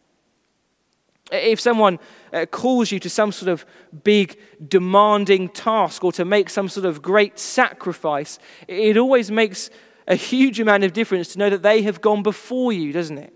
If 1.30 1.60
someone 1.60 1.98
uh, 2.32 2.46
calls 2.46 2.92
you 2.92 3.00
to 3.00 3.10
some 3.10 3.32
sort 3.32 3.48
of 3.48 3.64
big, 4.04 4.38
demanding 4.68 5.48
task 5.48 6.04
or 6.04 6.12
to 6.12 6.24
make 6.24 6.50
some 6.50 6.68
sort 6.68 6.84
of 6.86 7.00
great 7.00 7.38
sacrifice, 7.38 8.38
it 8.68 8.96
always 8.96 9.30
makes 9.30 9.70
a 10.06 10.14
huge 10.14 10.60
amount 10.60 10.84
of 10.84 10.92
difference 10.92 11.32
to 11.32 11.38
know 11.38 11.48
that 11.48 11.62
they 11.62 11.82
have 11.82 12.00
gone 12.00 12.22
before 12.22 12.72
you, 12.72 12.92
doesn't 12.92 13.18
it? 13.18 13.32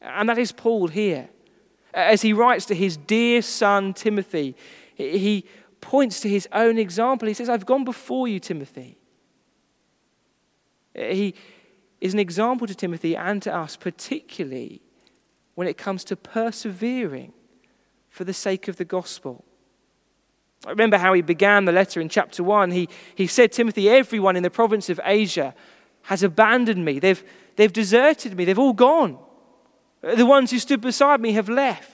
And 0.00 0.28
that 0.28 0.38
is 0.38 0.52
Paul 0.52 0.88
here. 0.88 1.28
As 1.92 2.22
he 2.22 2.32
writes 2.32 2.64
to 2.66 2.74
his 2.74 2.96
dear 2.96 3.42
son 3.42 3.92
Timothy, 3.92 4.56
he 4.94 5.46
points 5.84 6.20
to 6.20 6.28
his 6.28 6.48
own 6.52 6.78
example. 6.78 7.28
He 7.28 7.34
says, 7.34 7.48
I've 7.48 7.66
gone 7.66 7.84
before 7.84 8.26
you, 8.26 8.40
Timothy. 8.40 8.96
He 10.94 11.34
is 12.00 12.14
an 12.14 12.18
example 12.18 12.66
to 12.66 12.74
Timothy 12.74 13.14
and 13.14 13.42
to 13.42 13.54
us, 13.54 13.76
particularly 13.76 14.80
when 15.54 15.68
it 15.68 15.76
comes 15.76 16.04
to 16.04 16.16
persevering 16.16 17.32
for 18.08 18.24
the 18.24 18.32
sake 18.32 18.66
of 18.66 18.76
the 18.76 18.84
gospel. 18.84 19.44
I 20.66 20.70
remember 20.70 20.96
how 20.96 21.12
he 21.12 21.22
began 21.22 21.66
the 21.66 21.72
letter 21.72 22.00
in 22.00 22.08
chapter 22.08 22.42
1. 22.42 22.70
He, 22.70 22.88
he 23.14 23.26
said, 23.26 23.52
Timothy, 23.52 23.88
everyone 23.88 24.36
in 24.36 24.42
the 24.42 24.50
province 24.50 24.88
of 24.88 24.98
Asia 25.04 25.54
has 26.02 26.22
abandoned 26.22 26.84
me. 26.84 26.98
They've, 26.98 27.22
they've 27.56 27.72
deserted 27.72 28.36
me. 28.36 28.44
They've 28.44 28.58
all 28.58 28.72
gone. 28.72 29.18
The 30.00 30.26
ones 30.26 30.50
who 30.50 30.58
stood 30.58 30.80
beside 30.80 31.20
me 31.20 31.32
have 31.32 31.48
left. 31.48 31.93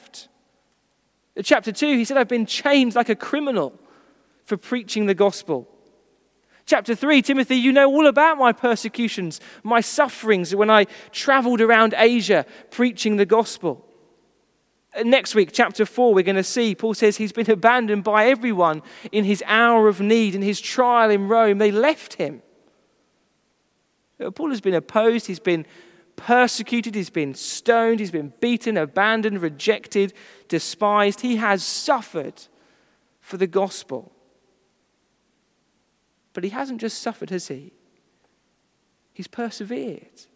Chapter 1.42 1.72
2, 1.72 1.96
he 1.96 2.04
said, 2.04 2.16
I've 2.16 2.28
been 2.28 2.46
chained 2.46 2.94
like 2.94 3.08
a 3.08 3.16
criminal 3.16 3.78
for 4.44 4.56
preaching 4.56 5.06
the 5.06 5.14
gospel. 5.14 5.68
Chapter 6.66 6.94
3, 6.94 7.22
Timothy, 7.22 7.56
you 7.56 7.72
know 7.72 7.90
all 7.90 8.06
about 8.06 8.38
my 8.38 8.52
persecutions, 8.52 9.40
my 9.62 9.80
sufferings 9.80 10.54
when 10.54 10.70
I 10.70 10.86
traveled 11.10 11.60
around 11.60 11.94
Asia 11.96 12.46
preaching 12.70 13.16
the 13.16 13.26
gospel. 13.26 13.84
Uh, 14.96 15.02
next 15.02 15.34
week, 15.34 15.50
chapter 15.52 15.86
4, 15.86 16.14
we're 16.14 16.22
going 16.22 16.36
to 16.36 16.44
see 16.44 16.74
Paul 16.74 16.94
says 16.94 17.16
he's 17.16 17.32
been 17.32 17.50
abandoned 17.50 18.04
by 18.04 18.26
everyone 18.26 18.82
in 19.12 19.24
his 19.24 19.42
hour 19.46 19.88
of 19.88 20.00
need, 20.00 20.34
in 20.34 20.42
his 20.42 20.60
trial 20.60 21.10
in 21.10 21.28
Rome. 21.28 21.58
They 21.58 21.70
left 21.70 22.14
him. 22.14 22.42
Uh, 24.20 24.30
Paul 24.30 24.50
has 24.50 24.60
been 24.60 24.74
opposed, 24.74 25.26
he's 25.26 25.40
been 25.40 25.66
persecuted, 26.20 26.94
he's 26.94 27.10
been 27.10 27.34
stoned, 27.34 28.00
he's 28.00 28.10
been 28.10 28.32
beaten, 28.40 28.76
abandoned, 28.76 29.42
rejected, 29.42 30.12
despised. 30.48 31.22
He 31.22 31.36
has 31.36 31.62
suffered 31.62 32.46
for 33.20 33.36
the 33.36 33.46
gospel. 33.46 34.12
But 36.32 36.44
he 36.44 36.50
hasn't 36.50 36.80
just 36.80 37.02
suffered, 37.02 37.30
has 37.30 37.48
he? 37.48 37.72
He's 39.12 39.26
persevered. 39.26 40.26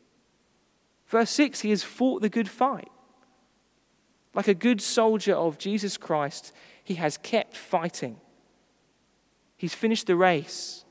Verse 1.07 1.31
6 1.31 1.61
he 1.61 1.71
has 1.71 1.83
fought 1.83 2.23
the 2.23 2.29
good 2.29 2.49
fight. 2.49 2.91
Like 4.35 4.49
a 4.49 4.55
good 4.55 4.81
soldier 4.81 5.35
of 5.35 5.59
Jesus 5.59 5.97
Christ, 5.97 6.53
he 6.83 6.95
has 6.95 7.17
kept 7.17 7.57
fighting. 7.57 8.17
He's 9.57 9.75
finished 9.75 10.07
the 10.07 10.17
race. 10.17 10.84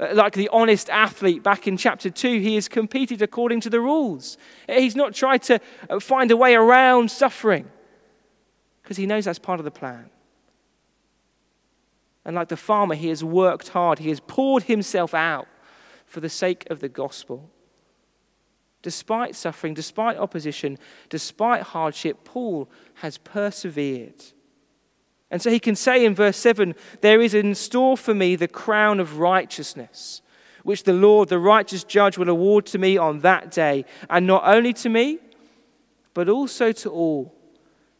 Uh, 0.00 0.14
like 0.14 0.34
the 0.34 0.48
honest 0.52 0.88
athlete 0.90 1.42
back 1.42 1.66
in 1.66 1.76
chapter 1.76 2.10
2, 2.10 2.40
he 2.40 2.54
has 2.54 2.68
competed 2.68 3.20
according 3.20 3.60
to 3.60 3.70
the 3.70 3.80
rules. 3.80 4.38
He's 4.68 4.94
not 4.94 5.14
tried 5.14 5.42
to 5.44 5.60
uh, 5.90 5.98
find 5.98 6.30
a 6.30 6.36
way 6.36 6.54
around 6.54 7.10
suffering 7.10 7.68
because 8.82 8.96
he 8.96 9.06
knows 9.06 9.24
that's 9.24 9.38
part 9.38 9.58
of 9.58 9.64
the 9.64 9.70
plan. 9.70 10.10
And 12.24 12.36
like 12.36 12.48
the 12.48 12.56
farmer, 12.56 12.94
he 12.94 13.08
has 13.08 13.24
worked 13.24 13.68
hard, 13.68 13.98
he 13.98 14.10
has 14.10 14.20
poured 14.20 14.64
himself 14.64 15.14
out 15.14 15.48
for 16.06 16.20
the 16.20 16.28
sake 16.28 16.66
of 16.70 16.80
the 16.80 16.88
gospel. 16.88 17.50
Despite 18.82 19.34
suffering, 19.34 19.74
despite 19.74 20.16
opposition, 20.16 20.78
despite 21.08 21.62
hardship, 21.62 22.24
Paul 22.24 22.70
has 22.96 23.18
persevered. 23.18 24.22
And 25.30 25.42
so 25.42 25.50
he 25.50 25.60
can 25.60 25.76
say 25.76 26.04
in 26.04 26.14
verse 26.14 26.36
7 26.36 26.74
There 27.00 27.20
is 27.20 27.34
in 27.34 27.54
store 27.54 27.96
for 27.96 28.14
me 28.14 28.36
the 28.36 28.48
crown 28.48 29.00
of 29.00 29.18
righteousness, 29.18 30.22
which 30.62 30.84
the 30.84 30.92
Lord, 30.92 31.28
the 31.28 31.38
righteous 31.38 31.84
judge, 31.84 32.16
will 32.16 32.28
award 32.28 32.66
to 32.66 32.78
me 32.78 32.96
on 32.96 33.20
that 33.20 33.50
day, 33.50 33.84
and 34.08 34.26
not 34.26 34.42
only 34.46 34.72
to 34.74 34.88
me, 34.88 35.18
but 36.14 36.28
also 36.28 36.72
to 36.72 36.90
all 36.90 37.34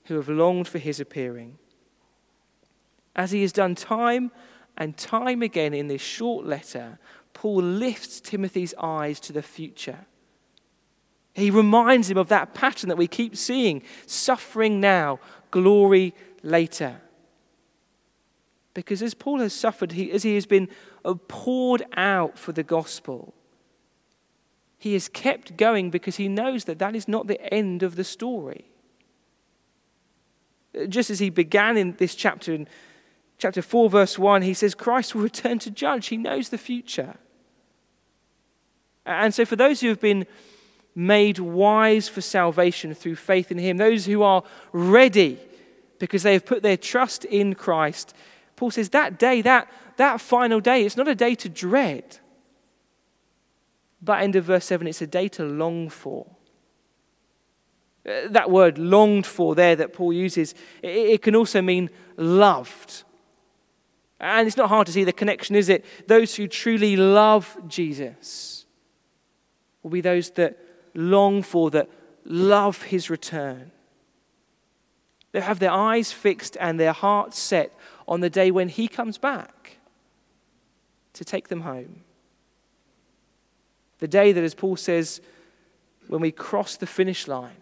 who 0.06 0.16
have 0.16 0.28
longed 0.28 0.66
for 0.66 0.78
his 0.78 1.00
appearing. 1.00 1.58
As 3.14 3.30
he 3.30 3.42
has 3.42 3.52
done 3.52 3.74
time 3.74 4.30
and 4.76 4.96
time 4.96 5.42
again 5.42 5.74
in 5.74 5.88
this 5.88 6.00
short 6.00 6.46
letter, 6.46 6.98
Paul 7.34 7.62
lifts 7.62 8.20
Timothy's 8.20 8.74
eyes 8.80 9.20
to 9.20 9.32
the 9.32 9.42
future. 9.42 10.06
He 11.34 11.50
reminds 11.50 12.10
him 12.10 12.16
of 12.16 12.28
that 12.28 12.54
pattern 12.54 12.88
that 12.88 12.96
we 12.96 13.06
keep 13.06 13.36
seeing 13.36 13.82
suffering 14.06 14.80
now, 14.80 15.20
glory 15.50 16.14
later. 16.42 17.00
Because 18.74 19.02
as 19.02 19.14
Paul 19.14 19.40
has 19.40 19.52
suffered, 19.52 19.92
he, 19.92 20.10
as 20.12 20.22
he 20.22 20.34
has 20.34 20.46
been 20.46 20.68
uh, 21.04 21.14
poured 21.26 21.84
out 21.96 22.38
for 22.38 22.52
the 22.52 22.62
gospel, 22.62 23.34
he 24.78 24.92
has 24.92 25.08
kept 25.08 25.56
going 25.56 25.90
because 25.90 26.16
he 26.16 26.28
knows 26.28 26.64
that 26.64 26.78
that 26.78 26.94
is 26.94 27.08
not 27.08 27.26
the 27.26 27.52
end 27.52 27.82
of 27.82 27.96
the 27.96 28.04
story. 28.04 28.66
Uh, 30.78 30.86
just 30.86 31.10
as 31.10 31.18
he 31.18 31.30
began 31.30 31.76
in 31.76 31.96
this 31.96 32.14
chapter, 32.14 32.54
in 32.54 32.68
chapter 33.38 33.62
4, 33.62 33.90
verse 33.90 34.18
1, 34.18 34.42
he 34.42 34.54
says, 34.54 34.74
Christ 34.74 35.14
will 35.14 35.22
return 35.22 35.58
to 35.60 35.70
judge. 35.70 36.08
He 36.08 36.16
knows 36.16 36.50
the 36.50 36.58
future. 36.58 37.16
And 39.04 39.34
so, 39.34 39.44
for 39.44 39.56
those 39.56 39.80
who 39.80 39.88
have 39.88 40.00
been 40.00 40.26
made 40.94 41.38
wise 41.38 42.08
for 42.08 42.20
salvation 42.20 42.94
through 42.94 43.16
faith 43.16 43.50
in 43.50 43.58
him, 43.58 43.78
those 43.78 44.06
who 44.06 44.22
are 44.22 44.42
ready 44.72 45.38
because 45.98 46.22
they 46.22 46.34
have 46.34 46.44
put 46.44 46.62
their 46.62 46.76
trust 46.76 47.24
in 47.24 47.54
Christ, 47.54 48.14
Paul 48.58 48.72
says 48.72 48.88
that 48.88 49.20
day, 49.20 49.40
that, 49.42 49.70
that 49.98 50.20
final 50.20 50.58
day, 50.58 50.84
it's 50.84 50.96
not 50.96 51.06
a 51.06 51.14
day 51.14 51.36
to 51.36 51.48
dread. 51.48 52.18
But 54.02 54.20
end 54.20 54.34
of 54.34 54.46
verse 54.46 54.64
7, 54.64 54.84
it's 54.88 55.00
a 55.00 55.06
day 55.06 55.28
to 55.28 55.44
long 55.44 55.88
for. 55.88 56.26
Uh, 58.04 58.26
that 58.30 58.50
word 58.50 58.76
longed 58.76 59.26
for 59.26 59.54
there 59.54 59.76
that 59.76 59.92
Paul 59.92 60.12
uses, 60.12 60.56
it 60.82 61.22
can 61.22 61.36
also 61.36 61.62
mean 61.62 61.88
loved. 62.16 63.04
And 64.18 64.48
it's 64.48 64.56
not 64.56 64.70
hard 64.70 64.88
to 64.88 64.92
see 64.92 65.04
the 65.04 65.12
connection, 65.12 65.54
is 65.54 65.68
it? 65.68 65.84
Those 66.08 66.34
who 66.34 66.48
truly 66.48 66.96
love 66.96 67.56
Jesus 67.68 68.66
will 69.84 69.90
be 69.90 70.00
those 70.00 70.32
that 70.32 70.58
long 70.96 71.44
for, 71.44 71.70
that 71.70 71.88
love 72.24 72.82
his 72.82 73.08
return. 73.08 73.70
They'll 75.30 75.42
have 75.42 75.60
their 75.60 75.70
eyes 75.70 76.10
fixed 76.10 76.56
and 76.58 76.80
their 76.80 76.92
hearts 76.92 77.38
set 77.38 77.72
on 78.08 78.20
the 78.20 78.30
day 78.30 78.50
when 78.50 78.70
he 78.70 78.88
comes 78.88 79.18
back 79.18 79.76
to 81.12 81.24
take 81.24 81.48
them 81.48 81.60
home. 81.60 82.00
The 83.98 84.08
day 84.08 84.32
that, 84.32 84.42
as 84.42 84.54
Paul 84.54 84.76
says, 84.76 85.20
when 86.06 86.22
we 86.22 86.32
cross 86.32 86.76
the 86.76 86.86
finish 86.86 87.28
line 87.28 87.60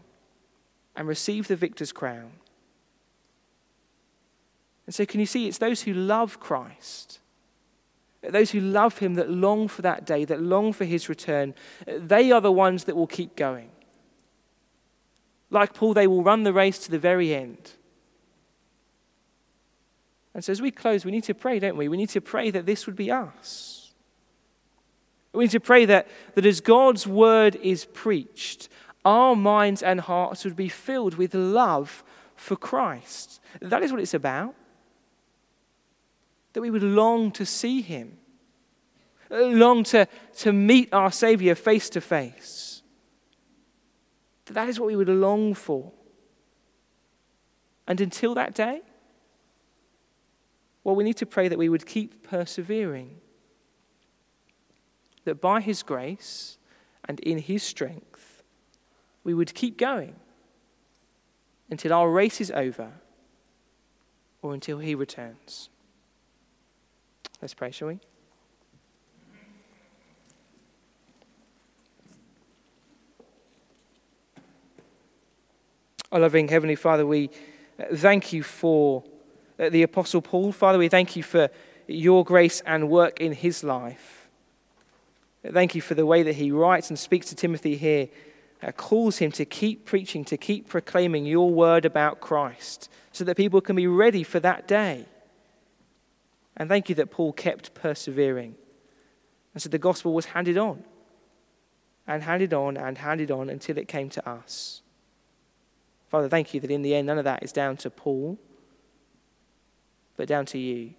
and 0.95 1.09
receive 1.09 1.49
the 1.49 1.57
victor's 1.57 1.93
crown. 1.93 2.31
And 4.87 4.95
so, 4.95 5.05
can 5.05 5.19
you 5.19 5.27
see 5.27 5.49
it's 5.49 5.59
those 5.59 5.83
who 5.83 5.93
love 5.93 6.39
Christ, 6.39 7.19
those 8.23 8.53
who 8.53 8.61
love 8.61 8.99
Him 8.99 9.15
that 9.15 9.29
long 9.29 9.67
for 9.67 9.83
that 9.83 10.07
day, 10.07 10.25
that 10.25 10.41
long 10.41 10.73
for 10.73 10.85
His 10.85 11.09
return, 11.09 11.55
they 11.87 12.31
are 12.31 12.41
the 12.41 12.53
ones 12.53 12.85
that 12.85 12.95
will 12.95 13.09
keep 13.09 13.35
going. 13.35 13.71
Like 15.51 15.75
Paul, 15.75 15.95
they 15.95 16.07
will 16.07 16.23
run 16.23 16.45
the 16.45 16.53
race 16.53 16.79
to 16.81 16.91
the 16.91 16.99
very 16.99 17.35
end. 17.35 17.73
And 20.37 20.45
so, 20.45 20.53
as 20.53 20.61
we 20.61 20.71
close, 20.71 21.07
we 21.07 21.13
need 21.13 21.25
to 21.25 21.35
pray, 21.35 21.59
don't 21.59 21.79
we? 21.79 21.89
We 21.89 21.97
need 21.97 22.11
to 22.11 22.21
pray 22.21 22.51
that 22.51 22.67
this 22.67 22.85
would 22.85 22.95
be 22.95 23.11
us. 23.11 23.95
We 25.33 25.45
need 25.45 25.51
to 25.53 25.61
pray 25.61 25.87
that, 25.87 26.09
that 26.35 26.45
as 26.45 26.61
God's 26.61 27.07
word 27.07 27.57
is 27.63 27.87
preached, 27.87 28.69
our 29.03 29.35
minds 29.35 29.83
and 29.83 29.99
hearts 29.99 30.45
would 30.45 30.55
be 30.55 30.69
filled 30.69 31.15
with 31.15 31.35
love 31.35 32.05
for 32.35 32.55
Christ. 32.55 33.41
That 33.63 33.83
is 33.83 33.93
what 33.93 34.03
it's 34.03 34.13
about. 34.13 34.55
That 36.53 36.61
we 36.61 36.71
would 36.71 36.83
long 36.83 37.31
to 37.33 37.47
see 37.47 37.81
him, 37.81 38.19
long 39.31 39.85
to, 39.85 40.07
to 40.41 40.53
meet 40.53 40.93
our 40.93 41.11
Savior 41.11 41.55
face 41.55 41.89
to 41.89 42.03
face. 42.03 42.83
That, 44.45 44.53
that 44.53 44.69
is 44.69 44.79
what 44.79 44.89
we 44.89 44.97
would 44.97 45.09
long 45.09 45.55
for. 45.55 45.93
And 47.89 48.03
until 48.03 48.35
that 48.35 48.55
day, 48.55 48.83
well, 50.87 50.95
we 50.95 51.03
need 51.03 51.17
to 51.17 51.27
pray 51.27 51.49
that 51.49 51.59
we 51.59 51.69
would 51.69 51.85
keep 51.85 52.23
persevering 52.23 53.17
that 55.25 55.41
by 55.41 55.61
His 55.61 55.83
grace 55.83 56.59
and 57.09 57.19
in 57.19 57.39
His 57.39 57.65
strength, 57.65 58.45
we 59.25 59.35
would 59.35 59.53
keep 59.53 59.79
going 59.79 60.15
until 61.69 61.93
our 61.93 62.09
race 62.09 62.41
is 62.41 62.53
over 62.53 62.93
or 64.43 64.55
until 64.55 64.79
He 64.79 64.95
returns. 64.95 65.71
Let's 67.43 67.53
pray, 67.53 67.73
shall 67.73 67.89
we? 67.89 67.99
Our 76.13 76.21
loving 76.21 76.47
Heavenly 76.47 76.77
Father, 76.77 77.05
we 77.05 77.31
thank 77.93 78.33
you 78.33 78.45
for 78.45 79.03
the 79.59 79.83
Apostle 79.83 80.23
Paul. 80.23 80.53
Father, 80.53 80.79
we 80.79 80.89
thank 80.89 81.17
you 81.17 81.23
for 81.23 81.49
your 81.87 82.25
grace 82.25 82.63
and 82.67 82.89
work 82.89 83.21
in 83.21 83.33
his 83.33 83.63
life. 83.65 84.29
Thank 85.53 85.75
you 85.75 85.81
for 85.81 85.95
the 85.95 86.07
way 86.07 86.23
that 86.23 86.35
he 86.35 86.51
writes 86.51 86.91
and 86.91 86.99
speaks 86.99 87.29
to 87.29 87.37
Timothy 87.37 87.77
here, 87.77 88.09
uh, 88.63 88.73
calls 88.73 89.19
him 89.19 89.31
to 89.33 89.45
keep 89.45 89.85
preaching, 89.85 90.25
to 90.25 90.37
keep 90.37 90.69
proclaiming 90.69 91.25
your 91.25 91.51
word 91.51 91.85
about 91.85 92.21
Christ, 92.21 92.91
so 93.13 93.25
that 93.25 93.37
people 93.37 93.61
can 93.61 93.77
be 93.77 93.87
ready 93.87 94.23
for 94.23 94.41
that 94.41 94.67
day. 94.67 95.07
And 96.57 96.69
thank 96.69 96.89
you 96.89 96.95
that 96.97 97.11
Paul 97.11 97.33
kept 97.33 97.75
persevering. 97.75 98.57
And 99.55 99.63
so 99.63 99.69
the 99.69 99.79
gospel 99.79 100.13
was 100.13 100.27
handed 100.27 100.59
on, 100.59 100.85
and 102.07 102.23
handed 102.25 102.53
on, 102.53 102.77
and 102.77 102.99
handed 102.99 103.31
on 103.31 103.49
until 103.49 103.79
it 103.79 103.89
came 103.89 104.11
to 104.11 104.29
us. 104.29 104.83
Father, 106.09 106.29
thank 106.29 106.55
you 106.55 106.61
that 106.61 106.71
in 106.71 106.83
the 106.83 106.95
end, 106.95 107.07
none 107.07 107.19
of 107.19 107.25
that 107.25 107.43
is 107.43 107.53
down 107.53 107.77
to 107.79 107.91
Paul, 107.91 108.39
but 110.17 110.29
down 110.29 110.47
to 110.47 110.59
you. 110.59 110.95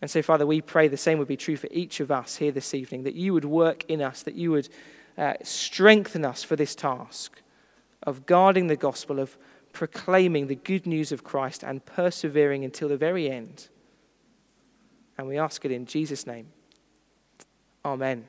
And 0.00 0.10
so, 0.10 0.22
Father, 0.22 0.46
we 0.46 0.60
pray 0.60 0.88
the 0.88 0.96
same 0.96 1.18
would 1.18 1.28
be 1.28 1.36
true 1.36 1.56
for 1.56 1.68
each 1.70 2.00
of 2.00 2.10
us 2.10 2.36
here 2.36 2.52
this 2.52 2.74
evening, 2.74 3.04
that 3.04 3.14
you 3.14 3.32
would 3.32 3.44
work 3.44 3.84
in 3.88 4.02
us, 4.02 4.22
that 4.22 4.34
you 4.34 4.50
would 4.50 4.68
uh, 5.16 5.34
strengthen 5.42 6.24
us 6.24 6.42
for 6.42 6.56
this 6.56 6.74
task 6.74 7.40
of 8.02 8.26
guarding 8.26 8.66
the 8.66 8.76
gospel, 8.76 9.18
of 9.18 9.38
proclaiming 9.72 10.46
the 10.46 10.54
good 10.56 10.86
news 10.86 11.10
of 11.10 11.24
Christ 11.24 11.62
and 11.62 11.84
persevering 11.84 12.64
until 12.64 12.88
the 12.88 12.96
very 12.96 13.30
end. 13.30 13.68
And 15.16 15.26
we 15.26 15.38
ask 15.38 15.64
it 15.64 15.70
in 15.70 15.86
Jesus' 15.86 16.26
name. 16.26 16.48
Amen. 17.84 18.26